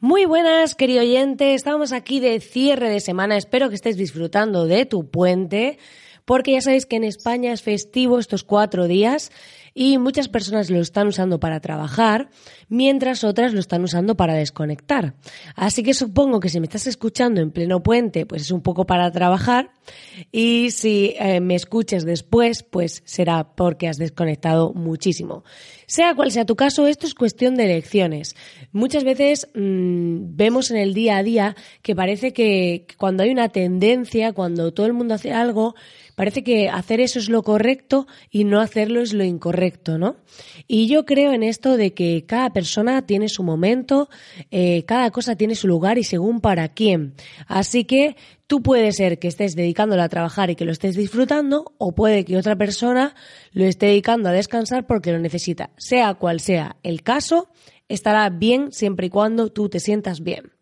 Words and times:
Muy 0.00 0.26
buenas, 0.26 0.76
querido 0.76 1.00
oyente. 1.00 1.54
Estamos 1.54 1.90
aquí 1.90 2.20
de 2.20 2.38
cierre 2.38 2.88
de 2.88 3.00
semana. 3.00 3.36
Espero 3.36 3.68
que 3.68 3.74
estés 3.74 3.96
disfrutando 3.96 4.64
de 4.64 4.86
tu 4.86 5.10
puente 5.10 5.76
porque 6.24 6.52
ya 6.52 6.60
sabéis 6.60 6.86
que 6.86 6.94
en 6.94 7.02
España 7.02 7.52
es 7.52 7.62
festivo 7.62 8.20
estos 8.20 8.44
cuatro 8.44 8.86
días 8.86 9.32
y 9.74 9.98
muchas 9.98 10.28
personas 10.28 10.70
lo 10.70 10.80
están 10.80 11.08
usando 11.08 11.40
para 11.40 11.60
trabajar, 11.60 12.30
mientras 12.68 13.24
otras 13.24 13.52
lo 13.52 13.60
están 13.60 13.82
usando 13.84 14.16
para 14.16 14.34
desconectar. 14.34 15.14
Así 15.54 15.82
que 15.82 15.94
supongo 15.94 16.40
que 16.40 16.48
si 16.48 16.60
me 16.60 16.66
estás 16.66 16.86
escuchando 16.86 17.40
en 17.40 17.50
pleno 17.50 17.82
puente, 17.82 18.26
pues 18.26 18.42
es 18.42 18.50
un 18.50 18.62
poco 18.62 18.86
para 18.86 19.10
trabajar 19.10 19.70
y 20.32 20.70
si 20.70 21.14
eh, 21.18 21.40
me 21.40 21.54
escuchas 21.54 22.04
después, 22.04 22.62
pues 22.62 23.02
será 23.04 23.54
porque 23.54 23.88
has 23.88 23.98
desconectado 23.98 24.72
muchísimo. 24.74 25.44
Sea 25.86 26.14
cual 26.14 26.30
sea 26.30 26.44
tu 26.44 26.56
caso, 26.56 26.86
esto 26.86 27.06
es 27.06 27.14
cuestión 27.14 27.56
de 27.56 27.64
elecciones. 27.64 28.36
Muchas 28.72 29.04
veces 29.04 29.48
mmm, 29.54 30.36
vemos 30.36 30.70
en 30.70 30.76
el 30.76 30.94
día 30.94 31.16
a 31.16 31.22
día 31.22 31.56
que 31.82 31.96
parece 31.96 32.32
que 32.32 32.86
cuando 32.98 33.22
hay 33.22 33.30
una 33.30 33.48
tendencia, 33.48 34.32
cuando 34.32 34.72
todo 34.72 34.86
el 34.86 34.92
mundo 34.92 35.14
hace 35.14 35.32
algo, 35.32 35.74
parece 36.18 36.42
que 36.42 36.68
hacer 36.68 36.98
eso 36.98 37.20
es 37.20 37.28
lo 37.28 37.44
correcto 37.44 38.08
y 38.28 38.42
no 38.42 38.60
hacerlo 38.60 39.00
es 39.00 39.14
lo 39.14 39.22
incorrecto, 39.22 39.98
¿no? 39.98 40.16
Y 40.66 40.88
yo 40.88 41.06
creo 41.06 41.32
en 41.32 41.44
esto 41.44 41.76
de 41.76 41.94
que 41.94 42.24
cada 42.26 42.50
persona 42.52 43.06
tiene 43.06 43.28
su 43.28 43.44
momento, 43.44 44.08
eh, 44.50 44.82
cada 44.84 45.12
cosa 45.12 45.36
tiene 45.36 45.54
su 45.54 45.68
lugar 45.68 45.96
y 45.96 46.02
según 46.02 46.40
para 46.40 46.70
quién. 46.70 47.14
Así 47.46 47.84
que 47.84 48.16
tú 48.48 48.62
puede 48.62 48.90
ser 48.90 49.20
que 49.20 49.28
estés 49.28 49.54
dedicándolo 49.54 50.02
a 50.02 50.08
trabajar 50.08 50.50
y 50.50 50.56
que 50.56 50.64
lo 50.64 50.72
estés 50.72 50.96
disfrutando, 50.96 51.72
o 51.78 51.92
puede 51.94 52.24
que 52.24 52.36
otra 52.36 52.56
persona 52.56 53.14
lo 53.52 53.64
esté 53.64 53.86
dedicando 53.86 54.28
a 54.28 54.32
descansar 54.32 54.88
porque 54.88 55.12
lo 55.12 55.20
necesita. 55.20 55.70
Sea 55.76 56.14
cual 56.14 56.40
sea 56.40 56.78
el 56.82 57.04
caso, 57.04 57.48
estará 57.88 58.28
bien 58.28 58.72
siempre 58.72 59.06
y 59.06 59.10
cuando 59.10 59.52
tú 59.52 59.68
te 59.68 59.78
sientas 59.78 60.20
bien. 60.24 60.57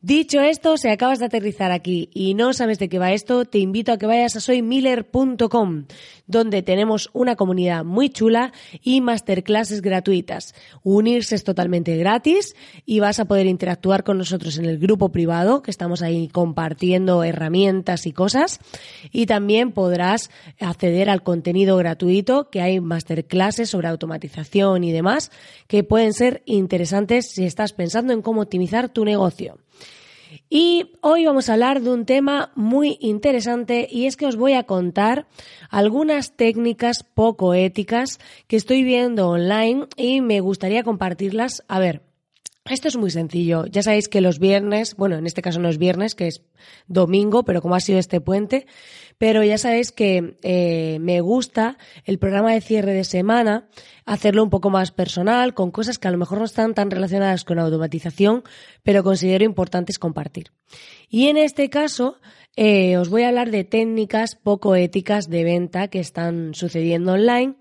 Dicho 0.00 0.40
esto, 0.40 0.76
si 0.76 0.86
acabas 0.86 1.18
de 1.18 1.24
aterrizar 1.24 1.72
aquí 1.72 2.08
y 2.14 2.34
no 2.34 2.52
sabes 2.52 2.78
de 2.78 2.88
qué 2.88 3.00
va 3.00 3.10
esto, 3.10 3.44
te 3.46 3.58
invito 3.58 3.90
a 3.90 3.98
que 3.98 4.06
vayas 4.06 4.36
a 4.36 4.40
soymiller.com, 4.40 5.86
donde 6.28 6.62
tenemos 6.62 7.10
una 7.14 7.34
comunidad 7.34 7.84
muy 7.84 8.08
chula 8.08 8.52
y 8.80 9.00
masterclasses 9.00 9.82
gratuitas. 9.82 10.54
Unirse 10.84 11.34
es 11.34 11.42
totalmente 11.42 11.96
gratis 11.96 12.54
y 12.86 13.00
vas 13.00 13.18
a 13.18 13.24
poder 13.24 13.46
interactuar 13.46 14.04
con 14.04 14.18
nosotros 14.18 14.56
en 14.58 14.66
el 14.66 14.78
grupo 14.78 15.08
privado, 15.08 15.62
que 15.62 15.72
estamos 15.72 16.00
ahí 16.00 16.28
compartiendo 16.28 17.24
herramientas 17.24 18.06
y 18.06 18.12
cosas. 18.12 18.60
Y 19.10 19.26
también 19.26 19.72
podrás 19.72 20.30
acceder 20.60 21.10
al 21.10 21.24
contenido 21.24 21.76
gratuito, 21.76 22.50
que 22.50 22.62
hay 22.62 22.78
masterclasses 22.78 23.70
sobre 23.70 23.88
automatización 23.88 24.84
y 24.84 24.92
demás, 24.92 25.32
que 25.66 25.82
pueden 25.82 26.12
ser 26.12 26.44
interesantes 26.46 27.32
si 27.32 27.44
estás 27.44 27.72
pensando 27.72 28.12
en 28.12 28.22
cómo 28.22 28.42
optimizar 28.42 28.90
tu 28.90 29.04
negocio. 29.04 29.58
Y 30.48 30.92
hoy 31.00 31.26
vamos 31.26 31.48
a 31.48 31.54
hablar 31.54 31.80
de 31.80 31.90
un 31.90 32.04
tema 32.04 32.52
muy 32.54 32.98
interesante 33.00 33.88
y 33.90 34.06
es 34.06 34.16
que 34.16 34.26
os 34.26 34.36
voy 34.36 34.54
a 34.54 34.64
contar 34.64 35.26
algunas 35.70 36.36
técnicas 36.36 37.02
poco 37.02 37.54
éticas 37.54 38.18
que 38.46 38.56
estoy 38.56 38.82
viendo 38.82 39.28
online 39.28 39.86
y 39.96 40.20
me 40.20 40.40
gustaría 40.40 40.82
compartirlas. 40.82 41.64
A 41.68 41.78
ver, 41.78 42.02
esto 42.70 42.88
es 42.88 42.96
muy 42.96 43.10
sencillo. 43.10 43.64
Ya 43.66 43.82
sabéis 43.82 44.08
que 44.08 44.20
los 44.20 44.38
viernes, 44.38 44.94
bueno, 44.96 45.16
en 45.16 45.26
este 45.26 45.42
caso 45.42 45.60
no 45.60 45.68
es 45.68 45.78
viernes, 45.78 46.14
que 46.14 46.26
es 46.26 46.42
domingo, 46.86 47.44
pero 47.44 47.62
como 47.62 47.74
ha 47.74 47.80
sido 47.80 47.98
este 47.98 48.20
puente, 48.20 48.66
pero 49.18 49.42
ya 49.42 49.58
sabéis 49.58 49.92
que 49.92 50.38
eh, 50.42 50.98
me 51.00 51.20
gusta 51.20 51.76
el 52.04 52.18
programa 52.18 52.52
de 52.52 52.60
cierre 52.60 52.92
de 52.94 53.04
semana, 53.04 53.68
hacerlo 54.06 54.44
un 54.44 54.50
poco 54.50 54.70
más 54.70 54.92
personal, 54.92 55.54
con 55.54 55.72
cosas 55.72 55.98
que 55.98 56.08
a 56.08 56.12
lo 56.12 56.18
mejor 56.18 56.38
no 56.38 56.44
están 56.44 56.72
tan 56.74 56.90
relacionadas 56.90 57.44
con 57.44 57.58
automatización, 57.58 58.44
pero 58.84 59.02
considero 59.02 59.44
importantes 59.44 59.98
compartir. 59.98 60.52
Y 61.08 61.26
en 61.26 61.36
este 61.36 61.68
caso, 61.68 62.18
eh, 62.56 62.96
os 62.96 63.08
voy 63.08 63.22
a 63.22 63.28
hablar 63.28 63.50
de 63.50 63.64
técnicas 63.64 64.36
poco 64.36 64.76
éticas 64.76 65.28
de 65.28 65.44
venta 65.44 65.88
que 65.88 66.00
están 66.00 66.54
sucediendo 66.54 67.12
online. 67.12 67.56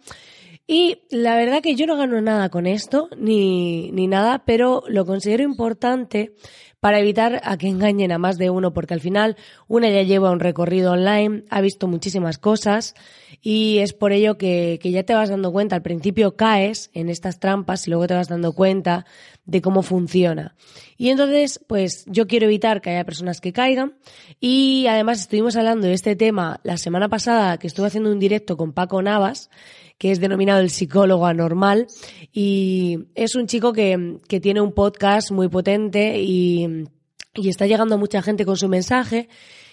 Y 0.69 1.03
la 1.09 1.38
verdad 1.38 1.61
que 1.61 1.75
yo 1.75 1.88
no 1.88 1.95
gano 1.95 2.19
nada 2.19 2.50
con 2.50 2.67
esto, 2.67 3.07
ni, 3.17 3.89
ni 3.94 4.07
nada, 4.07 4.44
pero 4.45 4.83
lo 4.89 5.05
considero 5.05 5.44
importante 5.44 6.33
para 6.81 7.00
evitar 7.00 7.41
a 7.44 7.57
que 7.57 7.67
engañen 7.67 8.11
a 8.11 8.17
más 8.17 8.38
de 8.38 8.50
uno, 8.50 8.73
porque 8.73 8.94
al 8.94 9.01
final 9.01 9.35
una 9.67 9.89
ya 9.89 10.03
lleva 10.03 10.29
un 10.29 10.39
recorrido 10.39 10.91
online, 10.91 11.45
ha 11.50 11.61
visto 11.61 11.88
muchísimas 11.88 12.38
cosas 12.38 12.95
y 13.41 13.79
es 13.79 13.94
por 13.94 14.11
ello 14.11 14.38
que, 14.38 14.78
que 14.81 14.91
ya 14.91 15.03
te 15.03 15.13
vas 15.13 15.29
dando 15.29 15.51
cuenta. 15.51 15.75
Al 15.75 15.81
principio 15.81 16.35
caes 16.35 16.91
en 16.94 17.09
estas 17.09 17.39
trampas 17.39 17.88
y 17.88 17.91
luego 17.91 18.05
te 18.05 18.13
vas 18.13 18.28
dando 18.28 18.53
cuenta 18.53 19.05
de 19.45 19.61
cómo 19.61 19.81
funciona. 19.81 20.55
Y 20.97 21.09
entonces, 21.09 21.59
pues 21.66 22.05
yo 22.07 22.28
quiero 22.28 22.45
evitar 22.45 22.81
que 22.81 22.91
haya 22.91 23.05
personas 23.05 23.41
que 23.41 23.53
caigan 23.53 23.95
y 24.39 24.85
además 24.88 25.22
estuvimos 25.22 25.55
hablando 25.55 25.88
de 25.88 25.94
este 25.94 26.16
tema 26.16 26.59
la 26.63 26.78
semana 26.78 27.09
pasada 27.09 27.57
que 27.57 27.67
estuve 27.67 27.88
haciendo 27.88 28.11
un 28.11 28.19
directo 28.19 28.57
con 28.57 28.73
Paco 28.73 29.01
Navas 29.01 29.49
que 29.97 30.12
es 30.12 30.19
denominado 30.19 30.59
el 30.59 30.69
psicólogo 30.69 31.25
anormal 31.25 31.88
y 32.31 33.00
es 33.16 33.35
un 33.35 33.47
chico 33.47 33.74
que, 33.74 34.18
que 34.28 34.40
tiene 34.40 34.62
un 34.62 34.74
podcast 34.74 35.31
muy 35.31 35.47
potente 35.50 36.19
y, 36.22 36.85
y 37.34 37.50
está 37.50 37.66
llegando 37.66 37.97
mucha 37.97 38.22
gente 38.22 38.46
con 38.46 38.58
su 38.58 38.68
mensaje 38.68 39.30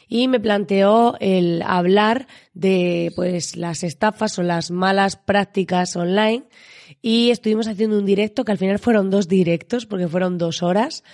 y 0.09 0.29
me 0.29 0.41
planteó 0.41 1.17
el 1.21 1.63
hablar 1.63 2.27
de 2.53 3.13
pues 3.17 3.57
las 3.57 3.83
estafas 3.83 4.39
o 4.39 4.43
las 4.43 4.71
malas 4.71 5.17
prácticas 5.17 5.97
online 5.97 6.45
y 7.03 7.31
estuvimos 7.31 7.69
haciendo 7.69 7.99
un 7.99 8.07
directo 8.07 8.45
que 8.45 8.53
al 8.53 8.59
final 8.59 8.79
fueron 8.79 9.11
dos 9.11 9.29
directos 9.29 9.87
porque 9.87 10.09
fueron 10.09 10.39
dos 10.39 10.63
horas 10.63 11.05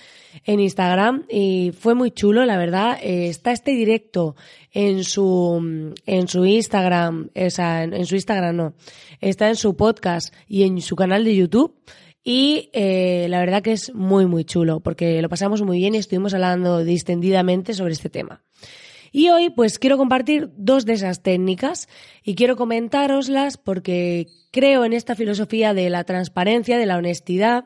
en 0.45 0.59
Instagram 0.59 1.25
y 1.29 1.71
fue 1.77 1.95
muy 1.95 2.11
chulo, 2.11 2.45
la 2.45 2.57
verdad. 2.57 2.97
Eh, 3.01 3.27
está 3.27 3.51
este 3.51 3.71
directo 3.71 4.35
en 4.71 5.03
su, 5.03 5.93
en 6.05 6.27
su 6.27 6.45
Instagram, 6.45 7.29
o 7.35 7.49
sea, 7.49 7.83
en, 7.83 8.05
su 8.05 8.15
Instagram 8.15 8.55
no, 8.55 8.73
está 9.19 9.49
en 9.49 9.55
su 9.55 9.75
podcast 9.75 10.33
y 10.47 10.63
en 10.63 10.81
su 10.81 10.95
canal 10.95 11.23
de 11.23 11.35
YouTube. 11.35 11.75
Y 12.23 12.69
eh, 12.73 13.25
la 13.29 13.39
verdad 13.39 13.63
que 13.63 13.71
es 13.71 13.93
muy, 13.95 14.27
muy 14.27 14.45
chulo, 14.45 14.79
porque 14.79 15.21
lo 15.21 15.29
pasamos 15.29 15.63
muy 15.63 15.79
bien 15.79 15.95
y 15.95 15.97
estuvimos 15.97 16.33
hablando 16.35 16.83
distendidamente 16.83 17.73
sobre 17.73 17.93
este 17.93 18.09
tema. 18.09 18.43
Y 19.11 19.29
hoy 19.29 19.49
pues 19.49 19.77
quiero 19.77 19.97
compartir 19.97 20.49
dos 20.55 20.85
de 20.85 20.93
esas 20.93 21.21
técnicas 21.21 21.89
y 22.23 22.35
quiero 22.35 22.55
comentároslas 22.55 23.57
porque 23.57 24.27
creo 24.51 24.85
en 24.85 24.93
esta 24.93 25.15
filosofía 25.15 25.73
de 25.73 25.89
la 25.89 26.05
transparencia, 26.05 26.77
de 26.77 26.85
la 26.85 26.97
honestidad, 26.97 27.65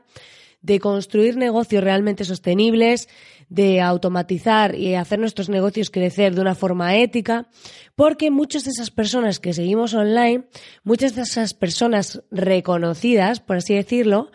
de 0.61 0.79
construir 0.79 1.37
negocios 1.37 1.83
realmente 1.83 2.23
sostenibles, 2.23 3.07
de 3.49 3.81
automatizar 3.81 4.73
y 4.73 4.95
hacer 4.95 5.19
nuestros 5.19 5.47
negocios 5.47 5.91
crecer 5.91 6.33
de 6.33 6.41
una 6.41 6.55
forma 6.55 6.95
ética, 6.97 7.47
porque 7.95 8.31
muchas 8.31 8.63
de 8.63 8.71
esas 8.71 8.89
personas 8.89 9.39
que 9.39 9.53
seguimos 9.53 9.93
online, 9.93 10.45
muchas 10.83 11.13
de 11.13 11.21
esas 11.21 11.53
personas 11.53 12.23
reconocidas, 12.31 13.39
por 13.39 13.57
así 13.57 13.75
decirlo, 13.75 14.31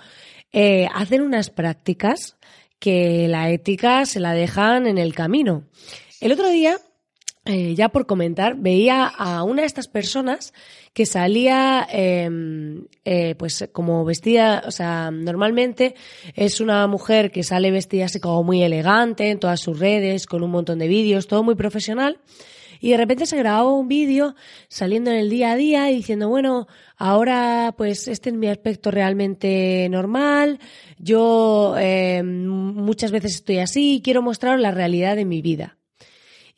eh, 0.52 0.86
hacen 0.94 1.22
unas 1.22 1.50
prácticas 1.50 2.36
que 2.78 3.26
la 3.26 3.50
ética 3.50 4.06
se 4.06 4.20
la 4.20 4.32
dejan 4.32 4.86
en 4.86 4.98
el 4.98 5.12
camino. 5.14 5.64
El 6.20 6.30
otro 6.30 6.48
día 6.48 6.78
eh, 7.46 7.74
ya 7.74 7.88
por 7.88 8.06
comentar, 8.06 8.56
veía 8.56 9.06
a 9.06 9.44
una 9.44 9.62
de 9.62 9.66
estas 9.66 9.88
personas 9.88 10.52
que 10.92 11.06
salía 11.06 11.86
em, 11.90 12.86
eh, 13.04 13.34
pues 13.38 13.66
como 13.72 14.04
vestida, 14.04 14.62
o 14.66 14.70
sea, 14.70 15.10
normalmente 15.10 15.94
es 16.34 16.60
una 16.60 16.86
mujer 16.86 17.30
que 17.30 17.42
sale 17.42 17.70
vestida 17.70 18.06
así 18.06 18.20
como 18.20 18.42
muy 18.42 18.62
elegante 18.62 19.30
en 19.30 19.38
todas 19.38 19.60
sus 19.60 19.78
redes, 19.78 20.26
con 20.26 20.42
un 20.42 20.50
montón 20.50 20.78
de 20.78 20.88
vídeos, 20.88 21.28
todo 21.28 21.42
muy 21.42 21.54
profesional. 21.54 22.20
Y 22.78 22.90
de 22.90 22.96
repente 22.98 23.26
se 23.26 23.36
grabó 23.36 23.78
un 23.78 23.88
vídeo 23.88 24.34
saliendo 24.68 25.10
en 25.10 25.16
el 25.16 25.30
día 25.30 25.52
a 25.52 25.56
día 25.56 25.90
y 25.90 25.96
diciendo, 25.96 26.28
bueno, 26.28 26.66
ahora 26.96 27.74
pues 27.76 28.08
este 28.08 28.30
es 28.30 28.36
mi 28.36 28.48
aspecto 28.48 28.90
realmente 28.90 29.88
normal, 29.90 30.58
yo 30.98 31.74
em, 31.78 32.46
muchas 32.46 33.12
veces 33.12 33.34
estoy 33.36 33.58
así 33.58 33.96
y 33.96 34.02
quiero 34.02 34.22
mostrar 34.22 34.58
la 34.60 34.72
realidad 34.72 35.16
de 35.16 35.24
mi 35.24 35.42
vida. 35.42 35.79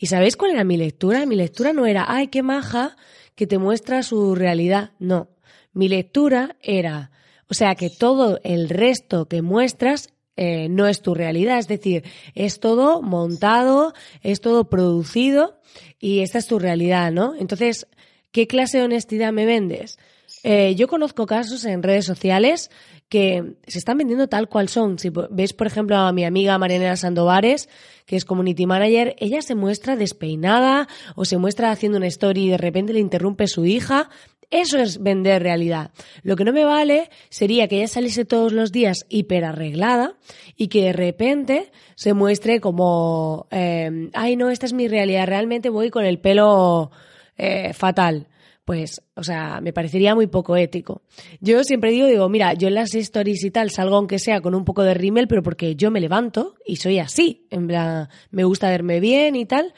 ¿Y 0.02 0.06
sabéis 0.06 0.36
cuál 0.36 0.50
era 0.50 0.64
mi 0.64 0.76
lectura? 0.76 1.26
Mi 1.26 1.36
lectura 1.36 1.72
no 1.72 1.86
era, 1.86 2.06
ay, 2.08 2.26
qué 2.26 2.42
maja 2.42 2.96
que 3.36 3.46
te 3.46 3.58
muestra 3.58 4.02
su 4.02 4.34
realidad. 4.34 4.90
No, 4.98 5.28
mi 5.72 5.88
lectura 5.88 6.56
era, 6.60 7.12
o 7.48 7.54
sea, 7.54 7.76
que 7.76 7.88
todo 7.88 8.40
el 8.42 8.68
resto 8.68 9.26
que 9.26 9.42
muestras 9.42 10.12
eh, 10.34 10.68
no 10.68 10.88
es 10.88 11.02
tu 11.02 11.14
realidad, 11.14 11.60
es 11.60 11.68
decir, 11.68 12.02
es 12.34 12.58
todo 12.58 13.00
montado, 13.00 13.94
es 14.22 14.40
todo 14.40 14.68
producido 14.68 15.60
y 16.00 16.22
esta 16.22 16.38
es 16.38 16.48
tu 16.48 16.58
realidad, 16.58 17.12
¿no? 17.12 17.36
Entonces, 17.36 17.86
¿qué 18.32 18.48
clase 18.48 18.78
de 18.78 18.84
honestidad 18.86 19.32
me 19.32 19.46
vendes? 19.46 20.00
Eh, 20.44 20.74
yo 20.74 20.88
conozco 20.88 21.26
casos 21.26 21.64
en 21.64 21.82
redes 21.82 22.04
sociales 22.04 22.70
que 23.08 23.54
se 23.66 23.78
están 23.78 23.98
vendiendo 23.98 24.28
tal 24.28 24.48
cual 24.48 24.68
son. 24.68 24.98
Si 24.98 25.12
veis, 25.30 25.52
por 25.52 25.66
ejemplo, 25.66 25.96
a 25.96 26.12
mi 26.12 26.24
amiga 26.24 26.58
Marianela 26.58 26.96
Sandovares, 26.96 27.68
que 28.06 28.16
es 28.16 28.24
community 28.24 28.66
manager, 28.66 29.14
ella 29.18 29.42
se 29.42 29.54
muestra 29.54 29.96
despeinada 29.96 30.88
o 31.14 31.24
se 31.24 31.38
muestra 31.38 31.70
haciendo 31.70 31.98
una 31.98 32.06
story 32.06 32.44
y 32.46 32.50
de 32.50 32.58
repente 32.58 32.92
le 32.92 33.00
interrumpe 33.00 33.46
su 33.46 33.66
hija. 33.66 34.10
Eso 34.50 34.78
es 34.78 35.02
vender 35.02 35.42
realidad. 35.42 35.92
Lo 36.22 36.36
que 36.36 36.44
no 36.44 36.52
me 36.52 36.64
vale 36.64 37.08
sería 37.30 37.68
que 37.68 37.76
ella 37.76 37.88
saliese 37.88 38.24
todos 38.24 38.52
los 38.52 38.72
días 38.72 39.06
hiper 39.08 39.44
arreglada 39.44 40.14
y 40.56 40.68
que 40.68 40.82
de 40.84 40.92
repente 40.92 41.70
se 41.94 42.12
muestre 42.12 42.60
como, 42.60 43.46
eh, 43.50 44.10
ay 44.12 44.36
no, 44.36 44.50
esta 44.50 44.66
es 44.66 44.72
mi 44.72 44.88
realidad, 44.88 45.26
realmente 45.26 45.70
voy 45.70 45.90
con 45.90 46.04
el 46.04 46.18
pelo 46.18 46.90
eh, 47.38 47.72
fatal 47.72 48.26
pues, 48.64 49.02
o 49.14 49.24
sea, 49.24 49.60
me 49.60 49.72
parecería 49.72 50.14
muy 50.14 50.28
poco 50.28 50.56
ético. 50.56 51.02
Yo 51.40 51.64
siempre 51.64 51.90
digo, 51.90 52.06
digo, 52.06 52.28
mira, 52.28 52.54
yo 52.54 52.68
en 52.68 52.74
las 52.74 52.94
stories 52.94 53.44
y 53.44 53.50
tal 53.50 53.70
salgo 53.70 53.96
aunque 53.96 54.18
sea 54.18 54.40
con 54.40 54.54
un 54.54 54.64
poco 54.64 54.82
de 54.82 54.94
rímel, 54.94 55.28
pero 55.28 55.42
porque 55.42 55.74
yo 55.74 55.90
me 55.90 56.00
levanto 56.00 56.54
y 56.64 56.76
soy 56.76 56.98
así, 56.98 57.46
en 57.50 57.66
plan, 57.66 58.08
me 58.30 58.44
gusta 58.44 58.70
verme 58.70 59.00
bien 59.00 59.34
y 59.34 59.46
tal, 59.46 59.74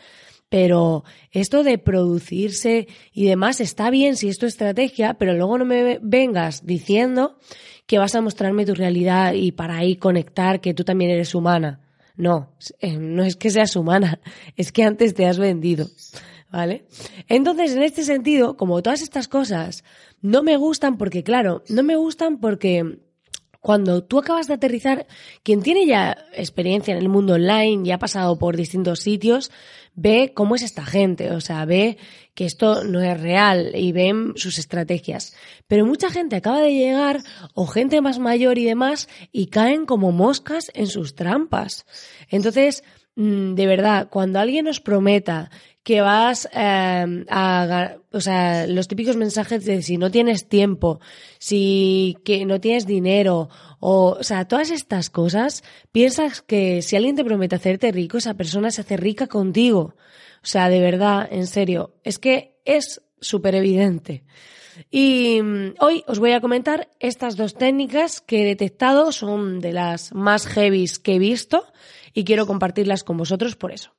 pero 0.49 1.05
esto 1.31 1.65
de 1.65 1.79
producirse 1.79 2.87
y 3.13 3.27
demás 3.27 3.61
está 3.61 3.91
bien 3.91 4.17
si 4.17 4.29
es 4.29 4.39
tu 4.39 4.47
estrategia, 4.47 5.15
pero 5.15 5.33
luego 5.35 5.59
no 5.59 5.65
me 5.65 5.99
vengas 6.03 6.67
diciendo 6.67 7.39
que 7.87 7.99
vas 7.99 8.15
a 8.15 8.21
mostrarme 8.21 8.67
tu 8.67 8.75
realidad 8.75 9.33
y 9.33 9.53
para 9.53 9.79
ahí 9.79 9.97
conectar 9.97 10.61
que 10.61 10.75
tú 10.75 10.85
también 10.85 11.11
eres 11.11 11.35
humana. 11.35 11.81
No, 12.17 12.53
eh, 12.81 12.97
no 12.97 13.25
es 13.25 13.35
que 13.35 13.51
seas 13.51 13.75
humana, 13.75 14.21
es 14.57 14.71
que 14.73 14.85
antes 14.85 15.15
te 15.15 15.27
has 15.27 15.39
vendido. 15.39 15.89
¿Vale? 16.55 16.85
Entonces, 17.27 17.73
en 17.73 17.83
este 17.83 18.05
sentido, 18.05 18.57
como 18.57 18.81
todas 18.81 19.03
estas 19.03 19.27
cosas 19.27 19.83
no 20.23 20.45
me 20.45 20.57
gustan 20.57 20.97
porque, 20.97 21.25
claro, 21.25 21.65
no 21.69 21.83
me 21.83 21.97
gustan 21.97 22.39
porque 22.39 23.01
cuando 23.59 24.05
tú 24.05 24.21
acabas 24.21 24.47
de 24.47 24.55
aterrizar, 24.55 25.09
quien 25.43 25.63
tiene 25.63 25.85
ya 25.85 26.17
experiencia 26.33 26.93
en 26.93 26.99
el 26.99 27.09
mundo 27.09 27.33
online 27.35 27.83
y 27.85 27.91
ha 27.91 27.99
pasado 27.99 28.39
por 28.39 28.57
distintos 28.57 29.01
sitios, 29.01 29.51
ve 29.97 30.31
cómo 30.33 30.55
es 30.55 30.63
esta 30.63 30.85
gente, 30.85 31.33
o 31.33 31.41
sea, 31.41 31.65
ve 31.65 31.99
que 32.35 32.45
esto 32.45 32.85
no 32.85 33.01
es 33.01 33.21
real 33.21 33.73
y 33.75 33.91
ven 33.91 34.35
sus 34.37 34.59
estrategias. 34.59 35.35
Pero 35.67 35.87
mucha 35.87 36.09
gente 36.09 36.37
acaba 36.37 36.61
de 36.61 36.73
llegar, 36.73 37.25
o 37.55 37.67
gente 37.67 38.01
más 38.01 38.21
mayor 38.21 38.59
y 38.59 38.65
demás, 38.65 39.09
y 39.33 39.47
caen 39.47 39.87
como 39.87 40.13
moscas 40.13 40.71
en 40.75 40.87
sus 40.87 41.17
trampas. 41.17 41.85
Entonces, 42.29 42.85
de 43.17 43.67
verdad, 43.67 44.09
cuando 44.11 44.41
alguien 44.41 44.65
nos 44.65 44.81
prometa 44.81 45.51
que 45.85 46.01
vas 46.01 46.49
eh, 46.53 47.25
a, 47.29 47.97
o 48.11 48.21
sea, 48.21 48.67
los 48.67 48.89
típicos 48.89 49.17
mensajes 49.17 49.65
de 49.65 49.83
si 49.83 49.99
no 49.99 50.11
tienes 50.11 50.49
tiempo, 50.49 50.99
si 51.39 52.17
que 52.25 52.45
no 52.47 52.61
tienes 52.61 52.87
dinero, 52.87 53.51
o, 53.81 54.17
o 54.19 54.23
sea, 54.23 54.47
todas 54.47 54.71
estas 54.71 55.11
cosas, 55.11 55.63
piensas 55.93 56.41
que 56.41 56.83
si 56.83 56.97
alguien 56.97 57.17
te 57.17 57.25
promete 57.25 57.55
hacerte 57.55 57.93
rico, 57.93 58.17
esa 58.19 58.35
persona 58.35 58.71
se 58.71 58.81
hace 58.81 58.97
rica 58.97 59.27
contigo. 59.27 59.95
O 60.43 60.47
sea, 60.47 60.69
de 60.69 60.81
verdad, 60.81 61.29
en 61.31 61.47
serio, 61.47 61.95
es 62.03 62.19
que 62.19 62.57
es 62.65 63.03
súper 63.21 63.55
evidente. 63.55 64.25
Y 64.91 65.41
mm, 65.43 65.75
hoy 65.81 66.03
os 66.07 66.19
voy 66.19 66.33
a 66.33 66.41
comentar 66.41 66.89
estas 66.99 67.37
dos 67.37 67.55
técnicas 67.55 68.21
que 68.21 68.43
he 68.43 68.45
detectado, 68.45 69.13
son 69.13 69.61
de 69.61 69.73
las 69.73 70.13
más 70.15 70.47
heavies 70.47 70.99
que 70.99 71.17
he 71.17 71.19
visto 71.19 71.67
y 72.15 72.25
quiero 72.25 72.47
compartirlas 72.47 73.05
con 73.05 73.19
vosotros 73.19 73.57
por 73.57 73.73
eso. 73.73 73.93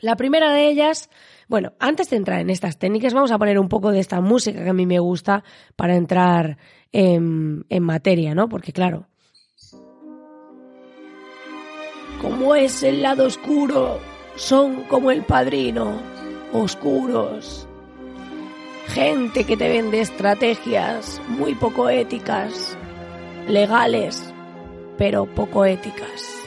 La 0.00 0.14
primera 0.14 0.52
de 0.52 0.68
ellas, 0.68 1.10
bueno, 1.48 1.72
antes 1.80 2.08
de 2.10 2.16
entrar 2.16 2.40
en 2.40 2.50
estas 2.50 2.78
técnicas, 2.78 3.14
vamos 3.14 3.32
a 3.32 3.38
poner 3.38 3.58
un 3.58 3.68
poco 3.68 3.90
de 3.90 3.98
esta 3.98 4.20
música 4.20 4.62
que 4.62 4.70
a 4.70 4.74
mí 4.74 4.86
me 4.86 5.00
gusta 5.00 5.42
para 5.74 5.96
entrar 5.96 6.56
en, 6.92 7.64
materia, 7.80 8.32
¿no? 8.32 8.48
Porque 8.48 8.72
claro, 8.72 9.08
como 12.22 12.54
es 12.54 12.84
el 12.84 13.02
lado 13.02 13.26
oscuro, 13.26 13.98
son 14.36 14.84
como 14.84 15.10
el 15.10 15.22
padrino, 15.22 16.00
oscuros. 16.52 17.66
Gente 18.86 19.44
que 19.44 19.56
te 19.56 19.68
vende 19.68 20.00
estrategias 20.00 21.20
muy 21.28 21.56
poco 21.56 21.88
éticas, 21.88 22.78
legales, 23.48 24.32
pero 24.96 25.26
poco 25.26 25.64
éticas. 25.64 26.37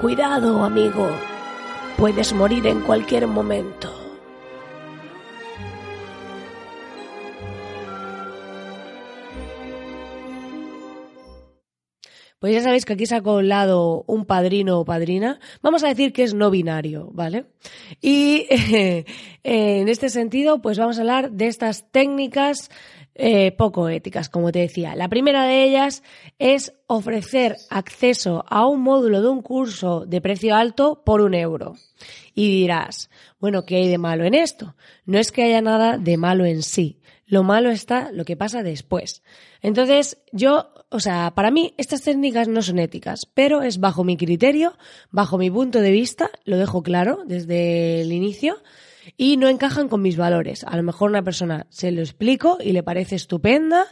Cuidado, 0.00 0.62
amigo. 0.62 1.08
Puedes 1.96 2.34
morir 2.34 2.66
en 2.66 2.80
cualquier 2.82 3.26
momento. 3.26 3.95
Pues 12.46 12.54
ya 12.54 12.62
sabéis 12.62 12.84
que 12.84 12.92
aquí 12.92 13.06
saco 13.06 13.38
al 13.38 13.48
lado 13.48 14.04
un 14.06 14.24
padrino 14.24 14.78
o 14.78 14.84
padrina. 14.84 15.40
Vamos 15.62 15.82
a 15.82 15.88
decir 15.88 16.12
que 16.12 16.22
es 16.22 16.32
no 16.32 16.48
binario, 16.48 17.10
¿vale? 17.12 17.46
Y 18.00 18.46
en 19.42 19.88
este 19.88 20.10
sentido, 20.10 20.62
pues 20.62 20.78
vamos 20.78 20.96
a 20.96 21.00
hablar 21.00 21.32
de 21.32 21.48
estas 21.48 21.90
técnicas 21.90 22.70
eh, 23.16 23.50
poco 23.50 23.88
éticas, 23.88 24.28
como 24.28 24.52
te 24.52 24.60
decía. 24.60 24.94
La 24.94 25.08
primera 25.08 25.42
de 25.42 25.64
ellas 25.64 26.04
es 26.38 26.72
ofrecer 26.86 27.56
acceso 27.68 28.44
a 28.46 28.64
un 28.68 28.80
módulo 28.80 29.22
de 29.22 29.28
un 29.28 29.42
curso 29.42 30.06
de 30.06 30.20
precio 30.20 30.54
alto 30.54 31.02
por 31.04 31.22
un 31.22 31.34
euro. 31.34 31.74
Y 32.32 32.48
dirás, 32.48 33.10
bueno, 33.40 33.66
¿qué 33.66 33.74
hay 33.74 33.88
de 33.88 33.98
malo 33.98 34.24
en 34.24 34.34
esto? 34.34 34.76
No 35.04 35.18
es 35.18 35.32
que 35.32 35.42
haya 35.42 35.62
nada 35.62 35.98
de 35.98 36.16
malo 36.16 36.44
en 36.44 36.62
sí. 36.62 37.00
Lo 37.26 37.42
malo 37.42 37.70
está 37.70 38.12
lo 38.12 38.24
que 38.24 38.36
pasa 38.36 38.62
después. 38.62 39.24
Entonces, 39.62 40.18
yo, 40.30 40.70
o 40.88 41.00
sea, 41.00 41.32
para 41.34 41.50
mí 41.50 41.74
estas 41.78 42.02
técnicas 42.02 42.48
no 42.48 42.62
son 42.62 42.78
éticas, 42.78 43.26
pero 43.34 43.62
es 43.62 43.80
bajo 43.80 44.04
mi 44.04 44.16
criterio, 44.16 44.76
bajo 45.10 45.38
mi 45.38 45.50
punto 45.50 45.80
de 45.80 45.90
vista, 45.90 46.30
lo 46.44 46.56
dejo 46.58 46.82
claro 46.82 47.24
desde 47.26 48.02
el 48.02 48.12
inicio 48.12 48.56
y 49.16 49.36
no 49.36 49.48
encajan 49.48 49.88
con 49.88 50.02
mis 50.02 50.16
valores. 50.16 50.64
A 50.64 50.76
lo 50.76 50.82
mejor 50.82 51.10
una 51.10 51.22
persona 51.22 51.66
se 51.70 51.90
lo 51.90 52.00
explico 52.00 52.58
y 52.60 52.72
le 52.72 52.82
parece 52.82 53.16
estupenda 53.16 53.86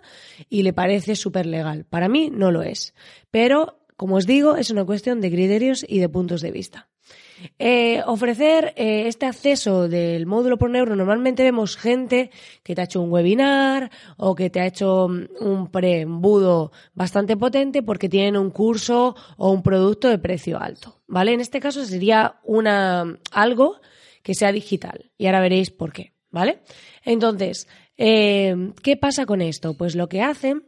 y 0.48 0.62
le 0.62 0.72
parece 0.72 1.16
súper 1.16 1.46
legal. 1.46 1.84
Para 1.84 2.08
mí 2.08 2.30
no 2.32 2.50
lo 2.50 2.62
es. 2.62 2.94
Pero, 3.30 3.80
como 3.96 4.16
os 4.16 4.26
digo, 4.26 4.56
es 4.56 4.70
una 4.70 4.84
cuestión 4.84 5.20
de 5.20 5.30
criterios 5.30 5.84
y 5.88 5.98
de 5.98 6.08
puntos 6.08 6.40
de 6.40 6.50
vista. 6.52 6.88
Eh, 7.58 8.02
ofrecer 8.06 8.72
eh, 8.76 9.04
este 9.06 9.26
acceso 9.26 9.88
del 9.88 10.26
módulo 10.26 10.56
por 10.56 10.70
neuro, 10.70 10.96
normalmente 10.96 11.42
vemos 11.42 11.76
gente 11.76 12.30
que 12.62 12.74
te 12.74 12.80
ha 12.80 12.84
hecho 12.84 13.02
un 13.02 13.10
webinar 13.10 13.90
o 14.16 14.34
que 14.34 14.50
te 14.50 14.60
ha 14.60 14.66
hecho 14.66 15.08
mm, 15.08 15.44
un 15.44 15.70
preembudo 15.70 16.72
bastante 16.94 17.36
potente 17.36 17.82
porque 17.82 18.08
tienen 18.08 18.36
un 18.36 18.50
curso 18.50 19.16
o 19.36 19.50
un 19.50 19.62
producto 19.62 20.08
de 20.08 20.18
precio 20.18 20.60
alto, 20.60 21.02
¿vale? 21.06 21.32
En 21.32 21.40
este 21.40 21.60
caso 21.60 21.84
sería 21.84 22.40
una, 22.44 23.18
algo 23.32 23.80
que 24.22 24.34
sea 24.34 24.52
digital. 24.52 25.10
Y 25.18 25.26
ahora 25.26 25.40
veréis 25.40 25.70
por 25.70 25.92
qué, 25.92 26.14
¿vale? 26.30 26.60
Entonces, 27.04 27.68
eh, 27.96 28.72
¿qué 28.82 28.96
pasa 28.96 29.26
con 29.26 29.42
esto? 29.42 29.74
Pues 29.76 29.94
lo 29.94 30.08
que 30.08 30.22
hacen 30.22 30.64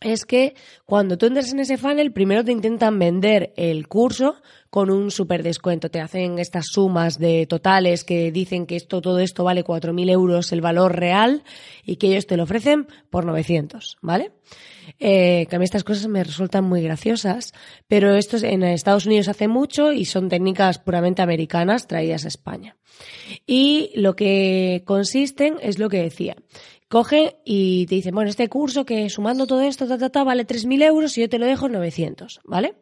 es 0.00 0.24
que 0.24 0.54
cuando 0.86 1.18
tú 1.18 1.26
entras 1.26 1.52
en 1.52 1.60
ese 1.60 1.76
funnel, 1.76 2.12
primero 2.12 2.44
te 2.44 2.52
intentan 2.52 2.98
vender 2.98 3.52
el 3.56 3.86
curso 3.86 4.36
con 4.70 4.90
un 4.90 5.10
super 5.10 5.42
descuento. 5.42 5.90
Te 5.90 6.00
hacen 6.00 6.38
estas 6.38 6.66
sumas 6.72 7.18
de 7.18 7.46
totales 7.46 8.04
que 8.04 8.32
dicen 8.32 8.66
que 8.66 8.76
esto, 8.76 9.02
todo 9.02 9.18
esto 9.18 9.44
vale 9.44 9.64
4.000 9.64 10.10
euros 10.10 10.52
el 10.52 10.62
valor 10.62 10.96
real 10.96 11.42
y 11.84 11.96
que 11.96 12.08
ellos 12.08 12.26
te 12.26 12.36
lo 12.36 12.44
ofrecen 12.44 12.86
por 13.10 13.26
900, 13.26 13.98
¿vale? 14.00 14.32
Eh, 14.98 15.46
que 15.48 15.56
a 15.56 15.58
mí 15.58 15.64
estas 15.64 15.84
cosas 15.84 16.08
me 16.08 16.24
resultan 16.24 16.64
muy 16.64 16.82
graciosas, 16.82 17.52
pero 17.86 18.14
esto 18.14 18.38
en 18.38 18.62
Estados 18.62 19.06
Unidos 19.06 19.28
hace 19.28 19.48
mucho 19.48 19.92
y 19.92 20.04
son 20.04 20.28
técnicas 20.28 20.78
puramente 20.78 21.22
americanas 21.22 21.86
traídas 21.86 22.24
a 22.24 22.28
España. 22.28 22.76
Y 23.46 23.92
lo 23.94 24.16
que 24.16 24.82
consisten 24.86 25.56
es 25.60 25.78
lo 25.78 25.88
que 25.88 26.02
decía. 26.02 26.36
Coge 26.90 27.36
y 27.44 27.86
te 27.86 27.94
dicen, 27.94 28.16
bueno, 28.16 28.30
este 28.30 28.48
curso 28.48 28.84
que 28.84 29.08
sumando 29.10 29.46
todo 29.46 29.60
esto, 29.62 29.86
ta, 29.86 30.10
ta, 30.10 30.24
vale 30.24 30.44
3.000 30.44 30.82
euros 30.82 31.16
y 31.16 31.20
yo 31.20 31.28
te 31.28 31.38
lo 31.38 31.46
dejo 31.46 31.66
en 31.66 31.72
900, 31.72 32.40
¿vale? 32.42 32.74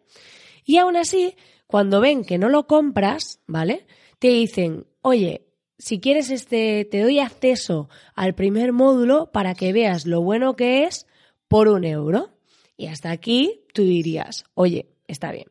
Y 0.64 0.78
aún 0.78 0.96
así, 0.96 1.36
cuando 1.66 2.00
ven 2.00 2.24
que 2.24 2.38
no 2.38 2.48
lo 2.48 2.66
compras, 2.66 3.42
¿vale? 3.46 3.86
Te 4.18 4.28
dicen, 4.28 4.86
oye, 5.02 5.46
si 5.76 6.00
quieres 6.00 6.30
este, 6.30 6.86
te 6.86 7.02
doy 7.02 7.18
acceso 7.18 7.90
al 8.14 8.34
primer 8.34 8.72
módulo 8.72 9.30
para 9.30 9.54
que 9.54 9.74
veas 9.74 10.06
lo 10.06 10.22
bueno 10.22 10.56
que 10.56 10.84
es 10.84 11.06
por 11.46 11.68
un 11.68 11.84
euro. 11.84 12.30
Y 12.78 12.86
hasta 12.86 13.10
aquí 13.10 13.66
tú 13.74 13.82
dirías, 13.82 14.44
oye, 14.54 14.88
está 15.06 15.32
bien. 15.32 15.48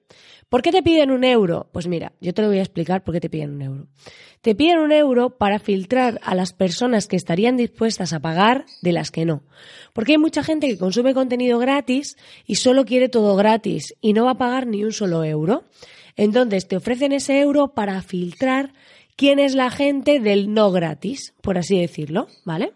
¿Por 0.50 0.62
qué 0.62 0.72
te 0.72 0.82
piden 0.82 1.12
un 1.12 1.26
euro? 1.26 1.70
Pues 1.74 1.88
mira, 1.88 2.14
yo 2.22 2.34
te 2.34 2.42
lo 2.42 2.48
voy 2.48 2.60
a 2.60 2.62
explicar 2.62 3.04
por 3.04 3.14
qué 3.14 3.20
te 3.20 3.30
piden 3.30 3.56
un 3.56 3.62
euro. 3.62 3.88
Te 4.42 4.56
piden 4.56 4.80
un 4.80 4.94
euro 4.94 5.38
para 5.38 5.60
filtrar 5.60 6.22
a 6.24 6.36
las 6.36 6.54
personas 6.54 7.08
que 7.08 7.18
estarían 7.18 7.58
dispuestas 7.58 8.14
a 8.14 8.22
pagar 8.22 8.66
de 8.82 8.94
las 8.94 9.12
que 9.12 9.26
no. 9.26 9.44
Porque 9.92 10.14
hay 10.14 10.18
mucha 10.18 10.44
gente 10.44 10.68
que 10.68 10.78
consume 10.78 11.14
contenido 11.14 11.60
gratis 11.60 12.16
y 12.46 12.56
solo 12.56 12.86
quiere 12.86 13.10
todo 13.10 13.36
gratis 13.36 13.94
y 14.00 14.14
no 14.14 14.26
va 14.26 14.32
a 14.32 14.38
pagar 14.38 14.68
ni 14.68 14.86
un 14.86 14.94
solo 14.94 15.26
euro. 15.26 15.66
Entonces 16.16 16.68
te 16.68 16.78
ofrecen 16.78 17.12
ese 17.12 17.42
euro 17.42 17.74
para 17.74 18.02
filtrar 18.02 18.72
quién 19.18 19.40
es 19.40 19.54
la 19.54 19.70
gente 19.70 20.22
del 20.22 20.54
no 20.54 20.72
gratis, 20.72 21.34
por 21.42 21.58
así 21.58 21.78
decirlo, 21.78 22.28
¿vale? 22.46 22.72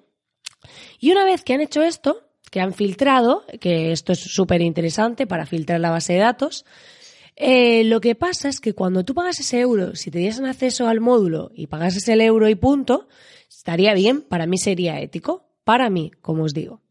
Y 0.99 1.11
una 1.11 1.23
vez 1.23 1.43
que 1.43 1.53
han 1.53 1.61
hecho 1.61 1.81
esto, 1.81 2.27
que 2.51 2.59
han 2.59 2.73
filtrado, 2.73 3.45
que 3.61 3.93
esto 3.93 4.11
es 4.11 4.19
súper 4.19 4.61
interesante 4.61 5.25
para 5.25 5.45
filtrar 5.45 5.79
la 5.79 5.89
base 5.89 6.13
de 6.13 6.19
datos, 6.19 6.65
eh, 7.43 7.83
lo 7.85 8.01
que 8.01 8.13
pasa 8.13 8.49
es 8.49 8.59
que 8.59 8.73
cuando 8.73 9.03
tú 9.03 9.15
pagas 9.15 9.39
ese 9.39 9.59
euro, 9.59 9.95
si 9.95 10.11
te 10.11 10.19
diesen 10.19 10.45
acceso 10.45 10.87
al 10.87 10.99
módulo 10.99 11.51
y 11.55 11.65
pagases 11.65 12.07
el 12.07 12.21
euro 12.21 12.47
y 12.47 12.53
punto, 12.53 13.07
estaría 13.49 13.95
bien, 13.95 14.21
para 14.21 14.45
mí 14.45 14.59
sería 14.59 14.99
ético, 15.01 15.49
para 15.63 15.89
mí, 15.89 16.11
como 16.21 16.43
os 16.43 16.53
digo. 16.53 16.81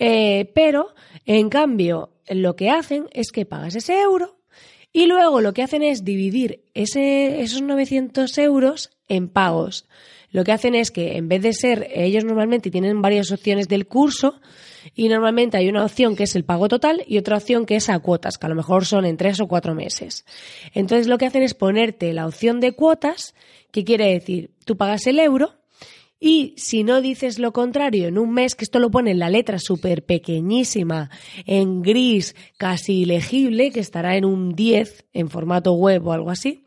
Eh, 0.00 0.50
pero, 0.52 0.96
en 1.26 1.48
cambio, 1.48 2.10
lo 2.28 2.56
que 2.56 2.70
hacen 2.70 3.06
es 3.12 3.30
que 3.30 3.46
pagas 3.46 3.76
ese 3.76 4.00
euro 4.00 4.38
y 4.92 5.06
luego 5.06 5.40
lo 5.40 5.54
que 5.54 5.62
hacen 5.62 5.84
es 5.84 6.04
dividir 6.04 6.64
ese, 6.74 7.40
esos 7.42 7.62
900 7.62 8.36
euros 8.38 8.90
en 9.06 9.28
pagos. 9.28 9.86
Lo 10.34 10.42
que 10.42 10.50
hacen 10.50 10.74
es 10.74 10.90
que 10.90 11.16
en 11.16 11.28
vez 11.28 11.42
de 11.42 11.52
ser, 11.52 11.88
ellos 11.94 12.24
normalmente 12.24 12.68
tienen 12.68 13.00
varias 13.00 13.30
opciones 13.30 13.68
del 13.68 13.86
curso, 13.86 14.40
y 14.92 15.08
normalmente 15.08 15.56
hay 15.56 15.68
una 15.68 15.84
opción 15.84 16.16
que 16.16 16.24
es 16.24 16.34
el 16.34 16.44
pago 16.44 16.66
total 16.66 17.04
y 17.06 17.18
otra 17.18 17.36
opción 17.36 17.66
que 17.66 17.76
es 17.76 17.88
a 17.88 18.00
cuotas, 18.00 18.36
que 18.36 18.46
a 18.46 18.48
lo 18.48 18.56
mejor 18.56 18.84
son 18.84 19.04
en 19.04 19.16
tres 19.16 19.40
o 19.40 19.46
cuatro 19.46 19.76
meses. 19.76 20.26
Entonces 20.74 21.06
lo 21.06 21.18
que 21.18 21.26
hacen 21.26 21.44
es 21.44 21.54
ponerte 21.54 22.12
la 22.12 22.26
opción 22.26 22.58
de 22.58 22.72
cuotas, 22.72 23.36
que 23.70 23.84
quiere 23.84 24.12
decir, 24.12 24.50
tú 24.64 24.76
pagas 24.76 25.06
el 25.06 25.20
euro 25.20 25.54
y 26.18 26.54
si 26.56 26.82
no 26.82 27.00
dices 27.00 27.38
lo 27.38 27.52
contrario 27.52 28.08
en 28.08 28.18
un 28.18 28.32
mes, 28.32 28.56
que 28.56 28.64
esto 28.64 28.80
lo 28.80 28.90
pone 28.90 29.12
en 29.12 29.20
la 29.20 29.30
letra 29.30 29.60
súper 29.60 30.04
pequeñísima, 30.04 31.10
en 31.46 31.80
gris, 31.80 32.34
casi 32.56 33.04
legible, 33.04 33.70
que 33.70 33.80
estará 33.80 34.16
en 34.16 34.24
un 34.24 34.56
10 34.56 35.06
en 35.12 35.30
formato 35.30 35.74
web 35.74 36.04
o 36.08 36.12
algo 36.12 36.30
así, 36.30 36.63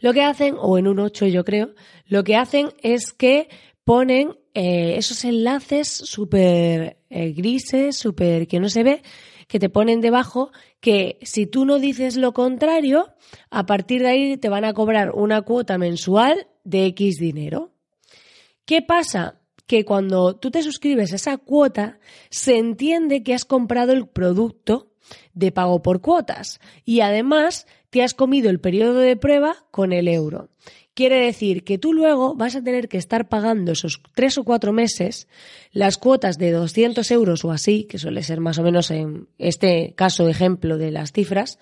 lo 0.00 0.12
que 0.12 0.22
hacen, 0.22 0.56
o 0.58 0.78
en 0.78 0.88
un 0.88 0.98
8 0.98 1.26
yo 1.26 1.44
creo, 1.44 1.74
lo 2.06 2.24
que 2.24 2.36
hacen 2.36 2.68
es 2.82 3.12
que 3.12 3.48
ponen 3.84 4.36
eh, 4.54 4.96
esos 4.96 5.24
enlaces 5.24 5.88
súper 5.88 6.98
eh, 7.08 7.32
grises, 7.32 7.96
súper 7.96 8.48
que 8.48 8.58
no 8.58 8.68
se 8.68 8.82
ve, 8.82 9.02
que 9.46 9.58
te 9.58 9.68
ponen 9.68 10.00
debajo, 10.00 10.50
que 10.80 11.18
si 11.22 11.46
tú 11.46 11.64
no 11.64 11.78
dices 11.78 12.16
lo 12.16 12.32
contrario, 12.32 13.14
a 13.50 13.66
partir 13.66 14.02
de 14.02 14.08
ahí 14.08 14.36
te 14.36 14.48
van 14.48 14.64
a 14.64 14.72
cobrar 14.72 15.12
una 15.14 15.42
cuota 15.42 15.78
mensual 15.78 16.48
de 16.64 16.86
X 16.86 17.18
dinero. 17.18 17.72
¿Qué 18.64 18.82
pasa? 18.82 19.40
Que 19.66 19.84
cuando 19.84 20.36
tú 20.36 20.50
te 20.50 20.62
suscribes 20.62 21.12
a 21.12 21.16
esa 21.16 21.36
cuota, 21.38 22.00
se 22.30 22.58
entiende 22.58 23.22
que 23.22 23.34
has 23.34 23.44
comprado 23.44 23.92
el 23.92 24.08
producto 24.08 24.92
de 25.34 25.52
pago 25.52 25.82
por 25.82 26.00
cuotas 26.00 26.60
y 26.84 27.00
además 27.00 27.66
te 27.90 28.02
has 28.02 28.14
comido 28.14 28.50
el 28.50 28.60
periodo 28.60 29.00
de 29.00 29.16
prueba 29.16 29.64
con 29.70 29.92
el 29.92 30.08
euro. 30.08 30.48
Quiere 30.94 31.18
decir 31.18 31.62
que 31.62 31.76
tú 31.76 31.92
luego 31.92 32.34
vas 32.34 32.56
a 32.56 32.62
tener 32.62 32.88
que 32.88 32.96
estar 32.96 33.28
pagando 33.28 33.72
esos 33.72 34.00
tres 34.14 34.38
o 34.38 34.44
cuatro 34.44 34.72
meses 34.72 35.28
las 35.72 35.98
cuotas 35.98 36.38
de 36.38 36.52
200 36.52 37.10
euros 37.10 37.44
o 37.44 37.52
así, 37.52 37.84
que 37.84 37.98
suele 37.98 38.22
ser 38.22 38.40
más 38.40 38.58
o 38.58 38.62
menos 38.62 38.90
en 38.90 39.28
este 39.36 39.92
caso 39.94 40.26
ejemplo 40.26 40.78
de 40.78 40.90
las 40.90 41.12
cifras, 41.12 41.58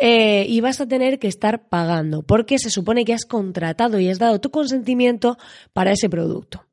eh, 0.00 0.44
y 0.48 0.60
vas 0.60 0.80
a 0.80 0.88
tener 0.88 1.20
que 1.20 1.28
estar 1.28 1.68
pagando, 1.68 2.22
porque 2.22 2.58
se 2.58 2.70
supone 2.70 3.04
que 3.04 3.14
has 3.14 3.26
contratado 3.26 4.00
y 4.00 4.08
has 4.08 4.18
dado 4.18 4.40
tu 4.40 4.50
consentimiento 4.50 5.38
para 5.72 5.92
ese 5.92 6.08
producto. 6.08 6.64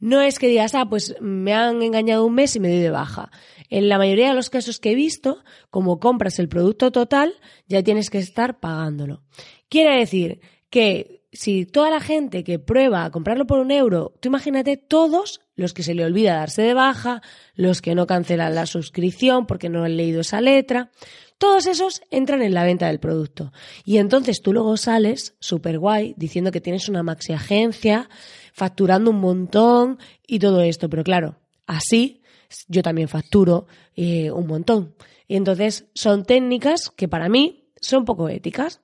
No 0.00 0.20
es 0.20 0.38
que 0.38 0.48
digas, 0.48 0.74
ah, 0.74 0.86
pues 0.86 1.14
me 1.20 1.54
han 1.54 1.80
engañado 1.80 2.26
un 2.26 2.34
mes 2.34 2.56
y 2.56 2.60
me 2.60 2.68
doy 2.68 2.80
de 2.80 2.90
baja. 2.90 3.30
En 3.72 3.88
la 3.88 3.96
mayoría 3.96 4.28
de 4.28 4.34
los 4.34 4.50
casos 4.50 4.78
que 4.78 4.90
he 4.90 4.94
visto, 4.94 5.42
como 5.70 5.98
compras 5.98 6.38
el 6.38 6.46
producto 6.50 6.92
total, 6.92 7.32
ya 7.68 7.82
tienes 7.82 8.10
que 8.10 8.18
estar 8.18 8.60
pagándolo. 8.60 9.22
Quiere 9.70 9.96
decir 9.96 10.42
que 10.68 11.24
si 11.32 11.64
toda 11.64 11.88
la 11.88 12.00
gente 12.00 12.44
que 12.44 12.58
prueba 12.58 13.06
a 13.06 13.10
comprarlo 13.10 13.46
por 13.46 13.60
un 13.60 13.70
euro, 13.70 14.12
tú 14.20 14.28
imagínate 14.28 14.76
todos 14.76 15.40
los 15.54 15.72
que 15.72 15.82
se 15.82 15.94
le 15.94 16.04
olvida 16.04 16.34
darse 16.34 16.60
de 16.60 16.74
baja, 16.74 17.22
los 17.54 17.80
que 17.80 17.94
no 17.94 18.06
cancelan 18.06 18.54
la 18.54 18.66
suscripción 18.66 19.46
porque 19.46 19.70
no 19.70 19.84
han 19.84 19.96
leído 19.96 20.20
esa 20.20 20.42
letra, 20.42 20.90
todos 21.38 21.66
esos 21.66 22.02
entran 22.10 22.42
en 22.42 22.52
la 22.52 22.64
venta 22.64 22.88
del 22.88 23.00
producto. 23.00 23.54
Y 23.86 23.96
entonces 23.96 24.42
tú 24.42 24.52
luego 24.52 24.76
sales 24.76 25.34
súper 25.40 25.78
guay 25.78 26.12
diciendo 26.18 26.52
que 26.52 26.60
tienes 26.60 26.90
una 26.90 27.02
maxi 27.02 27.32
agencia, 27.32 28.10
facturando 28.52 29.10
un 29.10 29.20
montón 29.20 29.98
y 30.26 30.40
todo 30.40 30.60
esto. 30.60 30.90
Pero 30.90 31.04
claro, 31.04 31.38
así 31.66 32.21
yo 32.68 32.82
también 32.82 33.08
facturo 33.08 33.66
eh, 33.96 34.30
un 34.30 34.46
montón. 34.46 34.94
Y 35.28 35.36
entonces 35.36 35.86
son 35.94 36.24
técnicas 36.24 36.90
que 36.90 37.08
para 37.08 37.28
mí 37.28 37.64
son 37.80 38.04
poco 38.04 38.28
éticas. 38.28 38.80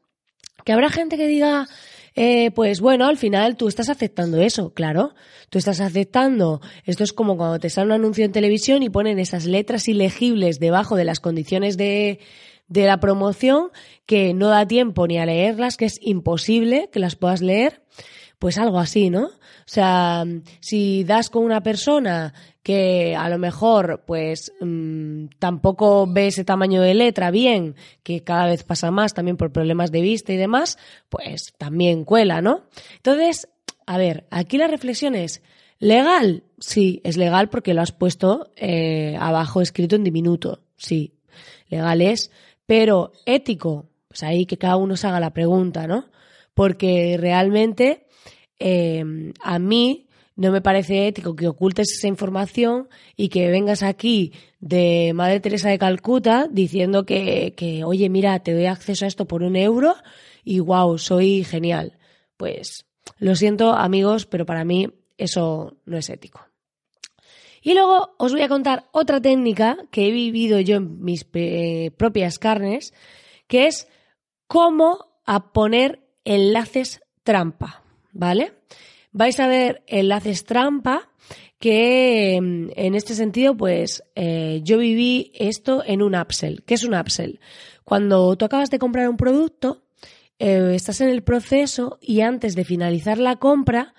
Que 0.64 0.72
habrá 0.72 0.90
gente 0.90 1.16
que 1.16 1.26
diga, 1.26 1.66
eh, 2.14 2.50
pues 2.50 2.80
bueno, 2.80 3.06
al 3.06 3.16
final 3.16 3.56
tú 3.56 3.68
estás 3.68 3.88
aceptando 3.88 4.40
eso, 4.40 4.74
claro. 4.74 5.14
Tú 5.50 5.58
estás 5.58 5.80
aceptando. 5.80 6.60
Esto 6.84 7.04
es 7.04 7.12
como 7.12 7.36
cuando 7.36 7.58
te 7.58 7.70
sale 7.70 7.86
un 7.86 7.92
anuncio 7.92 8.24
en 8.24 8.32
televisión 8.32 8.82
y 8.82 8.90
ponen 8.90 9.18
esas 9.18 9.44
letras 9.46 9.86
ilegibles 9.88 10.58
debajo 10.58 10.96
de 10.96 11.04
las 11.04 11.20
condiciones 11.20 11.76
de, 11.76 12.18
de 12.66 12.86
la 12.86 12.98
promoción 12.98 13.70
que 14.04 14.34
no 14.34 14.48
da 14.48 14.66
tiempo 14.66 15.06
ni 15.06 15.18
a 15.18 15.26
leerlas, 15.26 15.76
que 15.76 15.84
es 15.84 15.98
imposible 16.02 16.90
que 16.92 16.98
las 16.98 17.16
puedas 17.16 17.40
leer. 17.40 17.82
Pues 18.38 18.58
algo 18.58 18.78
así, 18.78 19.10
¿no? 19.10 19.26
O 19.26 19.70
sea, 19.70 20.24
si 20.60 21.04
das 21.04 21.28
con 21.28 21.44
una 21.44 21.62
persona 21.62 22.34
que 22.68 23.16
a 23.16 23.30
lo 23.30 23.38
mejor 23.38 24.04
pues 24.06 24.52
mm, 24.60 25.28
tampoco 25.38 26.06
ve 26.06 26.26
ese 26.26 26.44
tamaño 26.44 26.82
de 26.82 26.92
letra 26.92 27.30
bien, 27.30 27.76
que 28.02 28.22
cada 28.22 28.44
vez 28.44 28.62
pasa 28.62 28.90
más 28.90 29.14
también 29.14 29.38
por 29.38 29.52
problemas 29.52 29.90
de 29.90 30.02
vista 30.02 30.34
y 30.34 30.36
demás, 30.36 30.76
pues 31.08 31.54
también 31.56 32.04
cuela, 32.04 32.42
¿no? 32.42 32.64
Entonces, 32.96 33.48
a 33.86 33.96
ver, 33.96 34.26
aquí 34.30 34.58
la 34.58 34.66
reflexión 34.66 35.14
es, 35.14 35.40
¿legal? 35.78 36.44
Sí, 36.58 37.00
es 37.04 37.16
legal 37.16 37.48
porque 37.48 37.72
lo 37.72 37.80
has 37.80 37.92
puesto 37.92 38.52
eh, 38.54 39.16
abajo 39.18 39.62
escrito 39.62 39.96
en 39.96 40.04
diminuto, 40.04 40.60
sí, 40.76 41.14
legal 41.70 42.02
es, 42.02 42.30
pero 42.66 43.12
ético, 43.24 43.88
pues 44.08 44.22
ahí 44.24 44.44
que 44.44 44.58
cada 44.58 44.76
uno 44.76 44.94
se 44.98 45.06
haga 45.06 45.20
la 45.20 45.32
pregunta, 45.32 45.86
¿no? 45.86 46.10
Porque 46.52 47.16
realmente 47.18 48.08
Em, 48.58 49.32
a 49.40 49.58
mí 49.60 50.07
no 50.38 50.52
me 50.52 50.60
parece 50.60 51.08
ético 51.08 51.34
que 51.34 51.48
ocultes 51.48 51.92
esa 51.92 52.06
información 52.06 52.88
y 53.16 53.28
que 53.28 53.50
vengas 53.50 53.82
aquí 53.82 54.32
de 54.60 55.12
Madre 55.12 55.40
Teresa 55.40 55.68
de 55.68 55.78
Calcuta 55.78 56.46
diciendo 56.48 57.04
que, 57.04 57.54
que, 57.56 57.82
oye, 57.82 58.08
mira, 58.08 58.38
te 58.38 58.54
doy 58.54 58.66
acceso 58.66 59.04
a 59.04 59.08
esto 59.08 59.26
por 59.26 59.42
un 59.42 59.56
euro 59.56 59.96
y 60.44 60.60
wow, 60.60 60.96
soy 60.96 61.42
genial. 61.42 61.98
Pues 62.36 62.86
lo 63.18 63.34
siento 63.34 63.72
amigos, 63.72 64.26
pero 64.26 64.46
para 64.46 64.64
mí 64.64 64.88
eso 65.16 65.76
no 65.84 65.98
es 65.98 66.08
ético. 66.08 66.46
Y 67.60 67.74
luego 67.74 68.14
os 68.16 68.30
voy 68.30 68.42
a 68.42 68.48
contar 68.48 68.86
otra 68.92 69.20
técnica 69.20 69.76
que 69.90 70.06
he 70.06 70.12
vivido 70.12 70.60
yo 70.60 70.76
en 70.76 71.02
mis 71.02 71.26
eh, 71.34 71.90
propias 71.96 72.38
carnes, 72.38 72.94
que 73.48 73.66
es 73.66 73.88
cómo 74.46 75.20
a 75.26 75.52
poner 75.52 76.00
enlaces 76.24 77.00
trampa. 77.24 77.82
¿vale? 78.12 78.52
Vais 79.12 79.38
a 79.40 79.46
ver 79.46 79.82
enlaces 79.86 80.44
trampa 80.44 81.08
que 81.58 82.38
mm, 82.40 82.70
en 82.76 82.94
este 82.94 83.14
sentido, 83.14 83.56
pues 83.56 84.02
eh, 84.14 84.60
yo 84.62 84.78
viví 84.78 85.32
esto 85.34 85.82
en 85.84 86.02
un 86.02 86.14
upsell. 86.14 86.62
¿Qué 86.64 86.74
es 86.74 86.84
un 86.84 86.94
upsell? 86.94 87.40
Cuando 87.84 88.36
tú 88.36 88.44
acabas 88.44 88.70
de 88.70 88.78
comprar 88.78 89.08
un 89.08 89.16
producto, 89.16 89.82
eh, 90.38 90.72
estás 90.74 91.00
en 91.00 91.08
el 91.08 91.22
proceso 91.22 91.98
y 92.00 92.20
antes 92.20 92.54
de 92.54 92.64
finalizar 92.64 93.18
la 93.18 93.36
compra, 93.36 93.94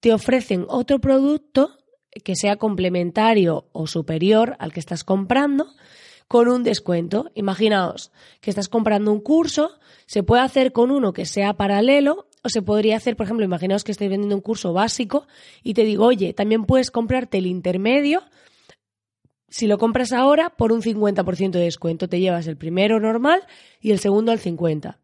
te 0.00 0.12
ofrecen 0.12 0.66
otro 0.68 1.00
producto 1.00 1.78
que 2.24 2.36
sea 2.36 2.56
complementario 2.56 3.68
o 3.72 3.86
superior 3.86 4.56
al 4.58 4.72
que 4.72 4.80
estás 4.80 5.04
comprando 5.04 5.68
con 6.28 6.48
un 6.48 6.62
descuento. 6.62 7.30
Imaginaos 7.34 8.12
que 8.40 8.50
estás 8.50 8.68
comprando 8.68 9.12
un 9.12 9.20
curso, 9.20 9.78
se 10.06 10.22
puede 10.22 10.42
hacer 10.42 10.72
con 10.72 10.90
uno 10.90 11.12
que 11.12 11.26
sea 11.26 11.54
paralelo 11.54 12.26
o 12.44 12.50
se 12.50 12.60
podría 12.60 12.98
hacer, 12.98 13.16
por 13.16 13.24
ejemplo, 13.24 13.44
imaginaos 13.44 13.84
que 13.84 13.92
estoy 13.92 14.08
vendiendo 14.08 14.36
un 14.36 14.42
curso 14.42 14.74
básico 14.74 15.26
y 15.62 15.72
te 15.72 15.82
digo, 15.82 16.04
oye, 16.04 16.34
también 16.34 16.66
puedes 16.66 16.90
comprarte 16.90 17.38
el 17.38 17.46
intermedio. 17.46 18.22
Si 19.48 19.66
lo 19.66 19.78
compras 19.78 20.12
ahora, 20.12 20.50
por 20.50 20.70
un 20.70 20.82
50% 20.82 21.52
de 21.52 21.60
descuento, 21.60 22.06
te 22.06 22.20
llevas 22.20 22.46
el 22.46 22.58
primero 22.58 23.00
normal 23.00 23.40
y 23.80 23.92
el 23.92 23.98
segundo 23.98 24.30
al 24.30 24.40
50%. 24.40 24.96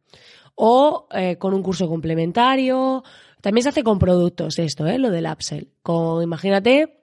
O 0.54 1.08
eh, 1.12 1.36
con 1.36 1.54
un 1.54 1.62
curso 1.62 1.88
complementario. 1.88 3.02
También 3.40 3.62
se 3.62 3.70
hace 3.70 3.82
con 3.82 3.98
productos 3.98 4.58
esto, 4.58 4.86
¿eh? 4.86 4.98
lo 4.98 5.10
del 5.10 5.26
upsell. 5.26 5.68
Con, 5.82 6.22
imagínate 6.22 7.00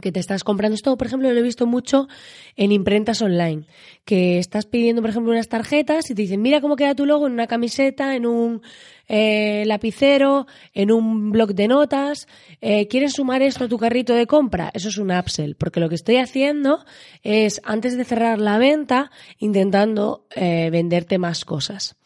que 0.00 0.12
te 0.12 0.20
estás 0.20 0.44
comprando 0.44 0.74
esto, 0.74 0.96
por 0.96 1.06
ejemplo, 1.06 1.32
lo 1.32 1.38
he 1.38 1.42
visto 1.42 1.66
mucho 1.66 2.08
en 2.56 2.72
imprentas 2.72 3.22
online, 3.22 3.66
que 4.04 4.38
estás 4.38 4.66
pidiendo, 4.66 5.02
por 5.02 5.10
ejemplo, 5.10 5.32
unas 5.32 5.48
tarjetas 5.48 6.10
y 6.10 6.14
te 6.14 6.22
dicen, 6.22 6.42
mira 6.42 6.60
cómo 6.60 6.76
queda 6.76 6.94
tu 6.94 7.06
logo 7.06 7.26
en 7.26 7.32
una 7.32 7.46
camiseta, 7.46 8.16
en 8.16 8.26
un 8.26 8.62
eh, 9.08 9.64
lapicero, 9.66 10.46
en 10.72 10.90
un 10.90 11.30
blog 11.30 11.54
de 11.54 11.68
notas, 11.68 12.26
eh, 12.60 12.88
¿quieres 12.88 13.14
sumar 13.14 13.42
esto 13.42 13.64
a 13.64 13.68
tu 13.68 13.78
carrito 13.78 14.14
de 14.14 14.26
compra? 14.26 14.70
Eso 14.74 14.88
es 14.88 14.98
un 14.98 15.10
upsell, 15.10 15.54
porque 15.56 15.80
lo 15.80 15.88
que 15.88 15.94
estoy 15.94 16.16
haciendo 16.16 16.84
es, 17.22 17.60
antes 17.64 17.96
de 17.96 18.04
cerrar 18.04 18.40
la 18.40 18.58
venta, 18.58 19.10
intentando 19.38 20.26
eh, 20.34 20.70
venderte 20.70 21.18
más 21.18 21.44
cosas. 21.44 21.96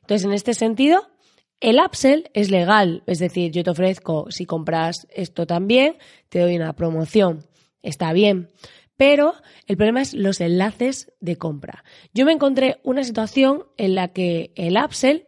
Entonces, 0.00 0.24
en 0.24 0.32
este 0.32 0.54
sentido, 0.54 1.08
el 1.60 1.78
upsell 1.78 2.30
es 2.34 2.50
legal, 2.50 3.02
es 3.06 3.18
decir, 3.18 3.50
yo 3.50 3.64
te 3.64 3.70
ofrezco, 3.70 4.26
si 4.30 4.46
compras 4.46 5.06
esto 5.10 5.46
también, 5.46 5.96
te 6.28 6.40
doy 6.40 6.56
una 6.56 6.74
promoción. 6.74 7.44
Está 7.82 8.12
bien. 8.12 8.48
Pero 8.96 9.34
el 9.66 9.76
problema 9.76 10.00
es 10.00 10.14
los 10.14 10.40
enlaces 10.40 11.12
de 11.20 11.36
compra. 11.36 11.84
Yo 12.14 12.24
me 12.24 12.32
encontré 12.32 12.80
una 12.82 13.04
situación 13.04 13.64
en 13.76 13.94
la 13.94 14.08
que 14.08 14.52
el 14.54 14.76
upsell 14.76 15.26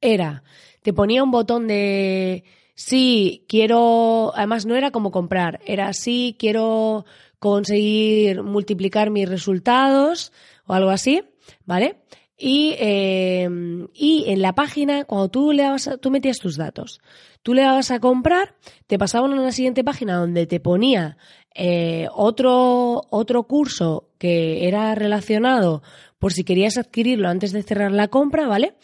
era, 0.00 0.42
te 0.82 0.92
ponía 0.92 1.22
un 1.22 1.30
botón 1.30 1.66
de 1.66 2.44
sí, 2.74 3.44
quiero, 3.48 4.32
además 4.34 4.66
no 4.66 4.76
era 4.76 4.90
como 4.90 5.10
comprar, 5.10 5.60
era 5.66 5.92
sí, 5.92 6.36
quiero 6.38 7.04
conseguir 7.38 8.42
multiplicar 8.42 9.10
mis 9.10 9.28
resultados 9.28 10.32
o 10.66 10.74
algo 10.74 10.90
así, 10.90 11.22
¿vale? 11.64 11.96
Y, 12.38 12.74
eh, 12.78 13.48
y 13.94 14.24
en 14.28 14.42
la 14.42 14.54
página, 14.54 15.04
cuando 15.04 15.28
tú 15.30 15.52
le 15.52 15.62
dabas, 15.62 15.88
tú 16.02 16.10
metías 16.10 16.38
tus 16.38 16.56
datos, 16.56 17.00
tú 17.42 17.54
le 17.54 17.62
dabas 17.62 17.90
a 17.90 18.00
comprar, 18.00 18.56
te 18.86 18.98
pasaban 18.98 19.32
a 19.32 19.40
una 19.40 19.52
siguiente 19.52 19.82
página 19.84 20.16
donde 20.16 20.46
te 20.46 20.60
ponía 20.60 21.16
eh, 21.54 22.08
otro, 22.12 23.04
otro 23.08 23.44
curso 23.44 24.10
que 24.18 24.68
era 24.68 24.94
relacionado 24.94 25.82
por 26.18 26.32
si 26.32 26.44
querías 26.44 26.78
adquirirlo 26.78 27.28
antes 27.28 27.52
de 27.52 27.62
cerrar 27.62 27.92
la 27.92 28.08
compra, 28.08 28.46
¿vale? 28.46 28.74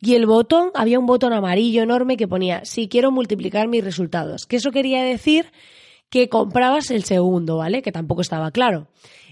Y 0.00 0.14
el 0.14 0.26
botón, 0.26 0.70
había 0.74 0.98
un 0.98 1.06
botón 1.06 1.32
amarillo 1.32 1.82
enorme 1.82 2.16
que 2.16 2.28
ponía, 2.28 2.64
si 2.64 2.88
quiero 2.88 3.10
multiplicar 3.10 3.68
mis 3.68 3.84
resultados. 3.84 4.46
Que 4.46 4.56
eso 4.56 4.70
quería 4.70 5.02
decir 5.02 5.52
que 6.08 6.28
comprabas 6.28 6.90
el 6.90 7.04
segundo, 7.04 7.58
¿vale? 7.58 7.82
Que 7.82 7.92
tampoco 7.92 8.22
estaba 8.22 8.50
claro. 8.50 8.88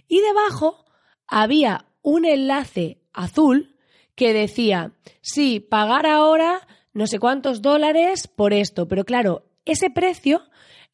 Y 0.07 0.21
debajo 0.21 0.85
había 1.27 1.87
un 2.03 2.25
enlace 2.25 3.01
azul 3.13 3.77
que 4.15 4.33
decía, 4.33 4.93
sí, 5.21 5.61
pagar 5.61 6.07
ahora 6.07 6.67
no 6.93 7.07
sé 7.07 7.19
cuántos 7.19 7.63
dólares 7.63 8.27
por 8.27 8.53
esto, 8.53 8.89
pero 8.89 9.05
claro, 9.05 9.45
ese 9.65 9.91
precio 9.91 10.43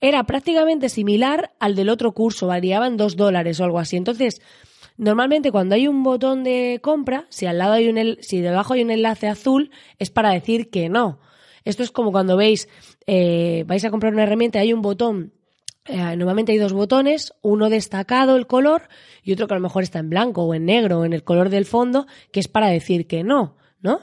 era 0.00 0.24
prácticamente 0.24 0.88
similar 0.90 1.54
al 1.58 1.74
del 1.74 1.88
otro 1.88 2.12
curso, 2.12 2.46
variaba 2.46 2.86
en 2.86 2.98
dos 2.98 3.16
dólares 3.16 3.58
o 3.58 3.64
algo 3.64 3.78
así. 3.78 3.96
Entonces, 3.96 4.42
normalmente 4.96 5.50
cuando 5.50 5.74
hay 5.74 5.88
un 5.88 6.02
botón 6.02 6.44
de 6.44 6.80
compra, 6.82 7.26
si 7.28 7.46
al 7.46 7.58
lado 7.58 7.74
hay 7.74 7.88
un, 7.88 8.18
si 8.20 8.40
debajo 8.40 8.74
hay 8.74 8.82
un 8.82 8.90
enlace 8.90 9.28
azul, 9.28 9.70
es 9.98 10.10
para 10.10 10.30
decir 10.30 10.70
que 10.70 10.88
no. 10.88 11.20
Esto 11.64 11.82
es 11.82 11.90
como 11.90 12.12
cuando 12.12 12.36
veis, 12.36 12.68
eh, 13.06 13.64
vais 13.66 13.84
a 13.84 13.90
comprar 13.90 14.12
una 14.12 14.24
herramienta, 14.24 14.58
hay 14.58 14.72
un 14.72 14.82
botón 14.82 15.32
eh, 15.86 16.16
normalmente 16.16 16.52
hay 16.52 16.58
dos 16.58 16.72
botones, 16.72 17.34
uno 17.42 17.68
destacado 17.68 18.36
el 18.36 18.46
color 18.46 18.88
y 19.22 19.34
otro 19.34 19.46
que 19.46 19.54
a 19.54 19.58
lo 19.58 19.62
mejor 19.62 19.82
está 19.82 19.98
en 19.98 20.08
blanco 20.08 20.42
o 20.42 20.54
en 20.54 20.64
negro 20.64 21.00
o 21.00 21.04
en 21.04 21.12
el 21.12 21.24
color 21.24 21.50
del 21.50 21.66
fondo, 21.66 22.06
que 22.32 22.40
es 22.40 22.48
para 22.48 22.68
decir 22.68 23.06
que 23.06 23.22
no, 23.22 23.56
¿no? 23.82 24.00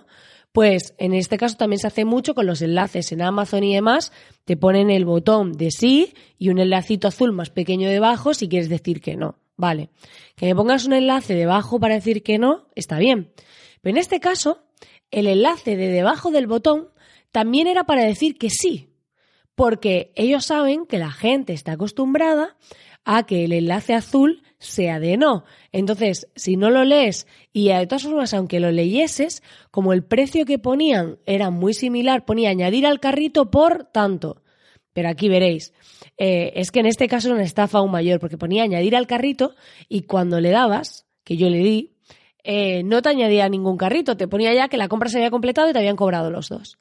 Pues 0.51 0.93
en 0.99 1.13
este 1.13 1.37
caso 1.37 1.57
también 1.57 1.79
se 1.79 1.87
hace 1.87 2.05
mucho 2.05 2.35
con 2.35 2.45
los 2.45 2.61
enlaces 2.61 3.11
en 3.11 3.21
Amazon 3.21 3.63
y 3.63 3.73
demás, 3.73 4.11
te 4.45 4.57
ponen 4.57 4.91
el 4.91 5.05
botón 5.05 5.53
de 5.53 5.71
sí 5.71 6.13
y 6.37 6.49
un 6.49 6.59
enlacito 6.59 7.07
azul 7.07 7.31
más 7.31 7.49
pequeño 7.49 7.89
debajo 7.89 8.33
si 8.33 8.47
quieres 8.47 8.69
decir 8.69 9.01
que 9.01 9.15
no. 9.15 9.40
Vale, 9.61 9.91
que 10.35 10.47
me 10.47 10.55
pongas 10.55 10.85
un 10.87 10.93
enlace 10.93 11.35
debajo 11.35 11.79
para 11.79 11.93
decir 11.93 12.23
que 12.23 12.39
no, 12.39 12.65
está 12.73 12.97
bien. 12.97 13.31
Pero 13.79 13.95
en 13.95 13.99
este 13.99 14.19
caso, 14.19 14.63
el 15.11 15.27
enlace 15.27 15.77
de 15.77 15.87
debajo 15.89 16.31
del 16.31 16.47
botón 16.47 16.89
también 17.31 17.67
era 17.67 17.83
para 17.83 18.01
decir 18.01 18.39
que 18.39 18.49
sí, 18.49 18.89
porque 19.53 20.13
ellos 20.15 20.45
saben 20.45 20.87
que 20.87 20.97
la 20.97 21.11
gente 21.11 21.53
está 21.53 21.73
acostumbrada 21.73 22.57
a 23.05 23.27
que 23.27 23.45
el 23.45 23.53
enlace 23.53 23.93
azul 23.93 24.41
sea 24.57 24.99
de 24.99 25.15
no. 25.15 25.43
Entonces, 25.71 26.27
si 26.35 26.57
no 26.57 26.71
lo 26.71 26.83
lees 26.83 27.27
y 27.53 27.67
de 27.67 27.85
todas 27.85 28.01
formas, 28.01 28.33
aunque 28.33 28.59
lo 28.59 28.71
leyeses, 28.71 29.43
como 29.69 29.93
el 29.93 30.03
precio 30.03 30.43
que 30.47 30.57
ponían 30.57 31.19
era 31.27 31.51
muy 31.51 31.75
similar, 31.75 32.25
ponía 32.25 32.49
añadir 32.49 32.87
al 32.87 32.99
carrito 32.99 33.51
por 33.51 33.83
tanto. 33.83 34.41
Pero 34.93 35.09
aquí 35.09 35.29
veréis, 35.29 35.73
eh, 36.17 36.53
es 36.55 36.71
que 36.71 36.81
en 36.81 36.85
este 36.85 37.07
caso 37.07 37.27
era 37.27 37.35
una 37.35 37.45
estafa 37.45 37.77
aún 37.77 37.91
mayor, 37.91 38.19
porque 38.19 38.37
ponía 38.37 38.63
añadir 38.63 38.95
al 38.95 39.07
carrito 39.07 39.55
y 39.87 40.03
cuando 40.03 40.39
le 40.39 40.49
dabas, 40.49 41.05
que 41.23 41.37
yo 41.37 41.49
le 41.49 41.59
di, 41.59 41.95
eh, 42.43 42.83
no 42.83 43.01
te 43.01 43.09
añadía 43.09 43.47
ningún 43.49 43.77
carrito, 43.77 44.17
te 44.17 44.27
ponía 44.27 44.53
ya 44.53 44.67
que 44.67 44.77
la 44.77 44.87
compra 44.87 45.09
se 45.09 45.17
había 45.17 45.31
completado 45.31 45.69
y 45.69 45.73
te 45.73 45.79
habían 45.79 45.95
cobrado 45.95 46.29
los 46.29 46.49
dos. 46.49 46.77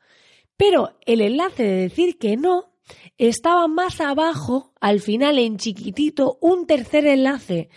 Pero 0.57 0.99
el 1.07 1.21
enlace 1.21 1.63
de 1.63 1.77
decir 1.77 2.19
que 2.19 2.37
no 2.37 2.73
estaba 3.19 3.69
más 3.69 4.01
abajo, 4.01 4.73
al 4.81 5.01
final 5.01 5.39
en 5.39 5.57
chiquitito, 5.59 6.39
un 6.41 6.67
tercer 6.67 7.07
enlace, 7.07 7.69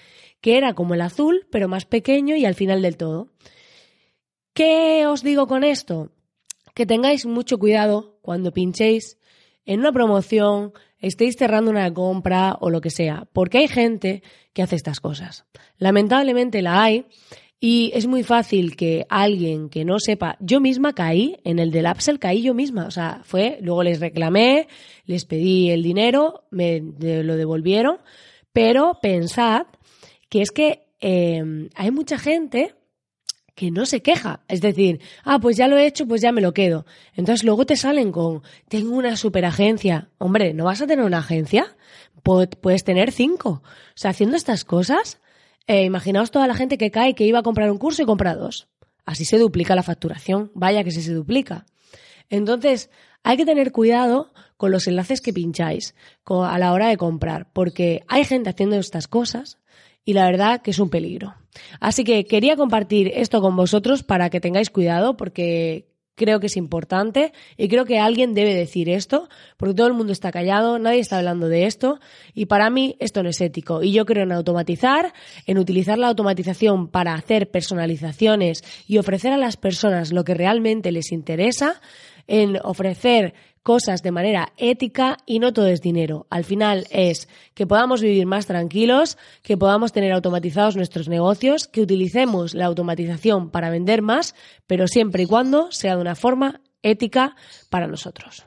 que 0.41 0.57
era 0.57 0.73
como 0.73 0.93
el 0.93 1.01
azul, 1.01 1.47
pero 1.51 1.67
más 1.67 1.85
pequeño 1.85 2.35
y 2.35 2.45
al 2.45 2.55
final 2.55 2.81
del 2.81 2.97
todo. 2.97 3.29
¿Qué 4.53 5.05
os 5.07 5.23
digo 5.23 5.47
con 5.47 5.63
esto? 5.63 6.11
Que 6.73 6.85
tengáis 6.85 7.25
mucho 7.25 7.57
cuidado 7.57 8.19
cuando 8.21 8.51
pinchéis 8.51 9.17
en 9.65 9.79
una 9.79 9.91
promoción, 9.91 10.73
estéis 10.99 11.35
cerrando 11.37 11.71
una 11.71 11.93
compra 11.93 12.57
o 12.59 12.69
lo 12.69 12.81
que 12.81 12.89
sea, 12.89 13.27
porque 13.33 13.59
hay 13.59 13.67
gente 13.67 14.23
que 14.53 14.61
hace 14.61 14.75
estas 14.75 14.99
cosas. 14.99 15.45
Lamentablemente 15.77 16.61
la 16.61 16.83
hay 16.83 17.05
y 17.59 17.91
es 17.93 18.07
muy 18.07 18.23
fácil 18.23 18.75
que 18.75 19.05
alguien 19.07 19.69
que 19.69 19.85
no 19.85 19.97
sepa, 19.97 20.35
yo 20.41 20.59
misma 20.59 20.93
caí 20.93 21.37
en 21.45 21.59
el 21.59 21.71
del 21.71 21.85
Upsell, 21.85 22.19
caí 22.19 22.41
yo 22.41 22.53
misma, 22.53 22.87
o 22.87 22.91
sea, 22.91 23.21
fue, 23.23 23.57
luego 23.61 23.83
les 23.83 24.01
reclamé, 24.01 24.67
les 25.05 25.23
pedí 25.23 25.69
el 25.69 25.81
dinero, 25.81 26.43
me 26.51 26.81
lo 26.99 27.37
devolvieron, 27.37 27.99
pero 28.51 28.99
pensad 29.01 29.67
que 30.27 30.41
es 30.41 30.51
que 30.51 30.87
em, 30.99 31.69
hay 31.75 31.91
mucha 31.91 32.17
gente 32.17 32.75
que 33.55 33.71
no 33.71 33.85
se 33.85 34.01
queja. 34.01 34.41
Es 34.47 34.61
decir, 34.61 35.01
ah, 35.23 35.39
pues 35.39 35.57
ya 35.57 35.67
lo 35.67 35.77
he 35.77 35.85
hecho, 35.85 36.07
pues 36.07 36.21
ya 36.21 36.31
me 36.31 36.41
lo 36.41 36.53
quedo. 36.53 36.85
Entonces 37.15 37.43
luego 37.43 37.65
te 37.65 37.75
salen 37.75 38.11
con, 38.11 38.41
tengo 38.67 38.95
una 38.95 39.15
superagencia. 39.15 40.09
Hombre, 40.17 40.53
¿no 40.53 40.65
vas 40.65 40.81
a 40.81 40.87
tener 40.87 41.05
una 41.05 41.19
agencia? 41.19 41.75
Puedes 42.23 42.83
tener 42.83 43.11
cinco. 43.11 43.61
O 43.63 43.95
sea, 43.95 44.11
haciendo 44.11 44.37
estas 44.37 44.63
cosas, 44.65 45.19
eh, 45.67 45.83
imaginaos 45.83 46.31
toda 46.31 46.47
la 46.47 46.55
gente 46.55 46.77
que 46.77 46.91
cae 46.91 47.15
que 47.15 47.25
iba 47.25 47.39
a 47.39 47.43
comprar 47.43 47.71
un 47.71 47.77
curso 47.77 48.01
y 48.01 48.05
compra 48.05 48.35
dos. 48.35 48.67
Así 49.05 49.25
se 49.25 49.37
duplica 49.37 49.75
la 49.75 49.83
facturación. 49.83 50.51
Vaya 50.55 50.83
que 50.83 50.91
se, 50.91 51.01
se 51.01 51.13
duplica. 51.13 51.65
Entonces, 52.29 52.89
hay 53.23 53.37
que 53.37 53.45
tener 53.45 53.71
cuidado 53.71 54.33
con 54.57 54.71
los 54.71 54.87
enlaces 54.87 55.21
que 55.21 55.33
pincháis 55.33 55.95
a 56.25 56.57
la 56.57 56.71
hora 56.71 56.87
de 56.87 56.97
comprar, 56.97 57.51
porque 57.51 58.03
hay 58.07 58.23
gente 58.23 58.49
haciendo 58.49 58.77
estas 58.77 59.07
cosas 59.07 59.57
y 60.05 60.13
la 60.13 60.25
verdad 60.25 60.61
que 60.61 60.71
es 60.71 60.79
un 60.79 60.89
peligro. 60.89 61.35
Así 61.79 62.03
que 62.03 62.25
quería 62.25 62.55
compartir 62.55 63.11
esto 63.13 63.41
con 63.41 63.55
vosotros 63.55 64.03
para 64.03 64.29
que 64.29 64.41
tengáis 64.41 64.69
cuidado, 64.69 65.17
porque 65.17 65.87
creo 66.15 66.39
que 66.39 66.47
es 66.47 66.57
importante 66.57 67.33
y 67.57 67.67
creo 67.67 67.85
que 67.85 67.99
alguien 67.99 68.33
debe 68.33 68.53
decir 68.53 68.89
esto, 68.89 69.29
porque 69.57 69.73
todo 69.73 69.87
el 69.87 69.93
mundo 69.93 70.13
está 70.13 70.31
callado, 70.31 70.77
nadie 70.79 70.99
está 70.99 71.17
hablando 71.17 71.47
de 71.47 71.65
esto 71.65 71.99
y 72.33 72.45
para 72.45 72.69
mí 72.69 72.95
esto 72.99 73.23
no 73.23 73.29
es 73.29 73.41
ético. 73.41 73.83
Y 73.83 73.93
yo 73.93 74.05
creo 74.05 74.23
en 74.23 74.31
automatizar, 74.31 75.13
en 75.45 75.57
utilizar 75.57 75.97
la 75.97 76.07
automatización 76.07 76.87
para 76.87 77.13
hacer 77.13 77.49
personalizaciones 77.49 78.63
y 78.87 78.97
ofrecer 78.97 79.31
a 79.31 79.37
las 79.37 79.57
personas 79.57 80.11
lo 80.11 80.23
que 80.23 80.33
realmente 80.33 80.91
les 80.91 81.11
interesa, 81.11 81.81
en 82.27 82.57
ofrecer 82.63 83.33
cosas 83.63 84.03
de 84.03 84.11
manera 84.11 84.53
ética 84.57 85.17
y 85.25 85.39
no 85.39 85.53
todo 85.53 85.67
es 85.67 85.81
dinero. 85.81 86.27
Al 86.29 86.43
final 86.43 86.85
es 86.91 87.27
que 87.53 87.65
podamos 87.65 88.01
vivir 88.01 88.25
más 88.25 88.45
tranquilos, 88.45 89.17
que 89.41 89.57
podamos 89.57 89.93
tener 89.93 90.11
automatizados 90.11 90.75
nuestros 90.75 91.07
negocios, 91.07 91.67
que 91.67 91.81
utilicemos 91.81 92.53
la 92.53 92.65
automatización 92.65 93.49
para 93.49 93.69
vender 93.69 94.01
más, 94.01 94.35
pero 94.67 94.87
siempre 94.87 95.23
y 95.23 95.25
cuando 95.25 95.71
sea 95.71 95.95
de 95.95 96.01
una 96.01 96.15
forma 96.15 96.61
ética 96.83 97.35
para 97.69 97.87
nosotros. 97.87 98.45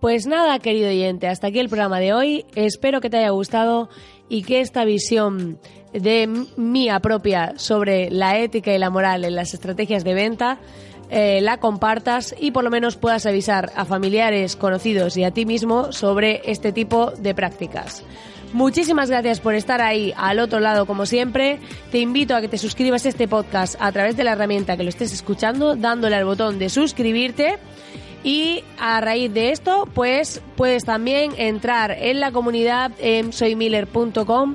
Pues 0.00 0.26
nada, 0.26 0.58
querido 0.58 0.88
oyente, 0.88 1.28
hasta 1.28 1.46
aquí 1.46 1.58
el 1.58 1.70
programa 1.70 1.98
de 1.98 2.12
hoy. 2.12 2.44
Espero 2.54 3.00
que 3.00 3.08
te 3.08 3.16
haya 3.16 3.30
gustado 3.30 3.88
y 4.28 4.42
que 4.42 4.60
esta 4.60 4.84
visión 4.84 5.58
de 5.94 6.26
mía 6.56 7.00
propia 7.00 7.54
sobre 7.56 8.10
la 8.10 8.38
ética 8.38 8.74
y 8.74 8.78
la 8.78 8.90
moral 8.90 9.24
en 9.24 9.34
las 9.34 9.54
estrategias 9.54 10.04
de 10.04 10.12
venta 10.12 10.58
eh, 11.10 11.40
la 11.40 11.58
compartas 11.58 12.34
y 12.38 12.50
por 12.50 12.64
lo 12.64 12.70
menos 12.70 12.96
puedas 12.96 13.26
avisar 13.26 13.72
a 13.76 13.84
familiares, 13.84 14.56
conocidos 14.56 15.16
y 15.16 15.24
a 15.24 15.30
ti 15.30 15.46
mismo 15.46 15.92
sobre 15.92 16.42
este 16.44 16.72
tipo 16.72 17.12
de 17.12 17.34
prácticas. 17.34 18.02
Muchísimas 18.54 19.10
gracias 19.10 19.40
por 19.40 19.56
estar 19.56 19.82
ahí 19.82 20.14
al 20.16 20.38
otro 20.38 20.60
lado 20.60 20.86
como 20.86 21.06
siempre. 21.06 21.58
Te 21.90 21.98
invito 21.98 22.36
a 22.36 22.40
que 22.40 22.46
te 22.46 22.56
suscribas 22.56 23.04
a 23.04 23.08
este 23.08 23.26
podcast 23.26 23.74
a 23.80 23.90
través 23.90 24.16
de 24.16 24.22
la 24.22 24.32
herramienta 24.32 24.76
que 24.76 24.84
lo 24.84 24.90
estés 24.90 25.12
escuchando, 25.12 25.74
dándole 25.74 26.14
al 26.14 26.24
botón 26.24 26.60
de 26.60 26.68
suscribirte 26.68 27.58
Y 28.22 28.62
a 28.78 29.00
raíz 29.00 29.34
de 29.34 29.50
esto, 29.50 29.88
pues 29.92 30.40
puedes 30.54 30.84
también 30.84 31.32
entrar 31.36 31.90
en 31.90 32.20
la 32.20 32.30
comunidad 32.30 32.92
en 33.00 33.32
soymiller.com 33.32 34.54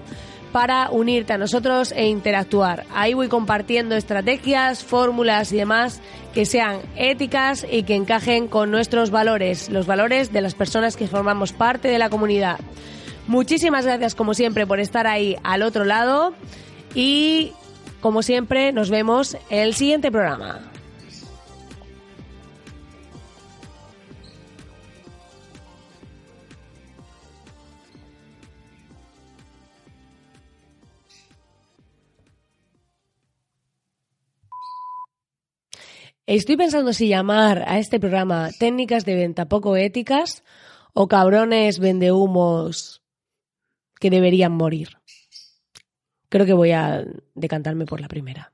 para 0.52 0.90
unirte 0.90 1.34
a 1.34 1.38
nosotros 1.38 1.92
e 1.92 2.08
interactuar. 2.08 2.86
Ahí 2.94 3.14
voy 3.14 3.28
compartiendo 3.28 3.96
estrategias, 3.96 4.84
fórmulas 4.84 5.52
y 5.52 5.58
demás 5.58 6.02
que 6.34 6.46
sean 6.46 6.80
éticas 6.96 7.66
y 7.70 7.84
que 7.84 7.96
encajen 7.96 8.48
con 8.48 8.72
nuestros 8.72 9.12
valores, 9.12 9.70
los 9.70 9.86
valores 9.86 10.32
de 10.32 10.42
las 10.42 10.56
personas 10.56 10.96
que 10.96 11.08
formamos 11.08 11.54
parte 11.54 11.88
de 11.88 12.00
la 12.00 12.10
comunidad. 12.10 12.60
Muchísimas 13.28 13.86
gracias 13.86 14.16
como 14.16 14.34
siempre 14.34 14.66
por 14.66 14.80
estar 14.80 15.08
ahí 15.08 15.38
al 15.44 15.62
otro 15.62 15.86
lado 15.86 16.34
y 16.96 17.54
como 18.02 18.24
siempre 18.24 18.72
nos 18.72 18.90
vemos 18.90 19.36
en 19.50 19.60
el 19.60 19.76
siguiente 19.76 20.12
programa. 20.12 20.69
Estoy 36.30 36.58
pensando 36.58 36.94
si 36.94 37.08
llamar 37.08 37.64
a 37.68 37.80
este 37.80 38.00
programa 38.00 38.52
técnicas 38.60 39.04
de 39.04 39.16
venta 39.16 39.50
poco 39.50 39.76
éticas 39.76 40.44
o 40.94 41.08
cabrones 41.08 41.80
vendehumos 41.80 43.02
que 44.00 44.12
deberían 44.12 44.52
morir. 44.52 44.90
Creo 46.30 46.46
que 46.46 46.54
voy 46.54 46.70
a 46.70 47.04
decantarme 47.34 47.88
por 47.88 48.00
la 48.00 48.08
primera. 48.08 48.54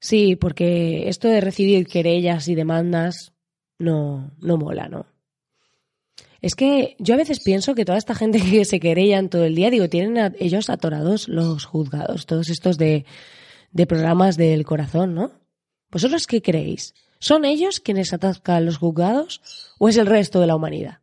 Sí, 0.00 0.36
porque 0.36 1.08
esto 1.08 1.28
de 1.28 1.40
recibir 1.40 1.86
querellas 1.86 2.46
y 2.48 2.54
demandas 2.54 3.32
no, 3.78 4.32
no 4.38 4.58
mola, 4.58 4.88
¿no? 4.88 5.06
Es 6.42 6.54
que 6.54 6.94
yo 6.98 7.14
a 7.14 7.16
veces 7.16 7.40
pienso 7.42 7.74
que 7.74 7.86
toda 7.86 7.96
esta 7.96 8.14
gente 8.14 8.38
que 8.38 8.66
se 8.66 8.80
querellan 8.80 9.30
todo 9.30 9.46
el 9.46 9.54
día, 9.54 9.70
digo, 9.70 9.88
tienen 9.88 10.36
ellos 10.38 10.68
atorados 10.68 11.26
los 11.26 11.64
juzgados, 11.64 12.26
todos 12.26 12.50
estos 12.50 12.76
de 12.76 13.06
de 13.74 13.86
programas 13.86 14.38
del 14.38 14.64
corazón, 14.64 15.14
¿no? 15.14 15.32
¿Vosotros 15.90 16.26
qué 16.26 16.40
creéis? 16.40 16.94
¿Son 17.18 17.44
ellos 17.44 17.80
quienes 17.80 18.12
atacan 18.12 18.64
los 18.64 18.78
juzgados 18.78 19.42
o 19.78 19.88
es 19.88 19.96
el 19.96 20.06
resto 20.06 20.40
de 20.40 20.46
la 20.46 20.56
humanidad? 20.56 21.00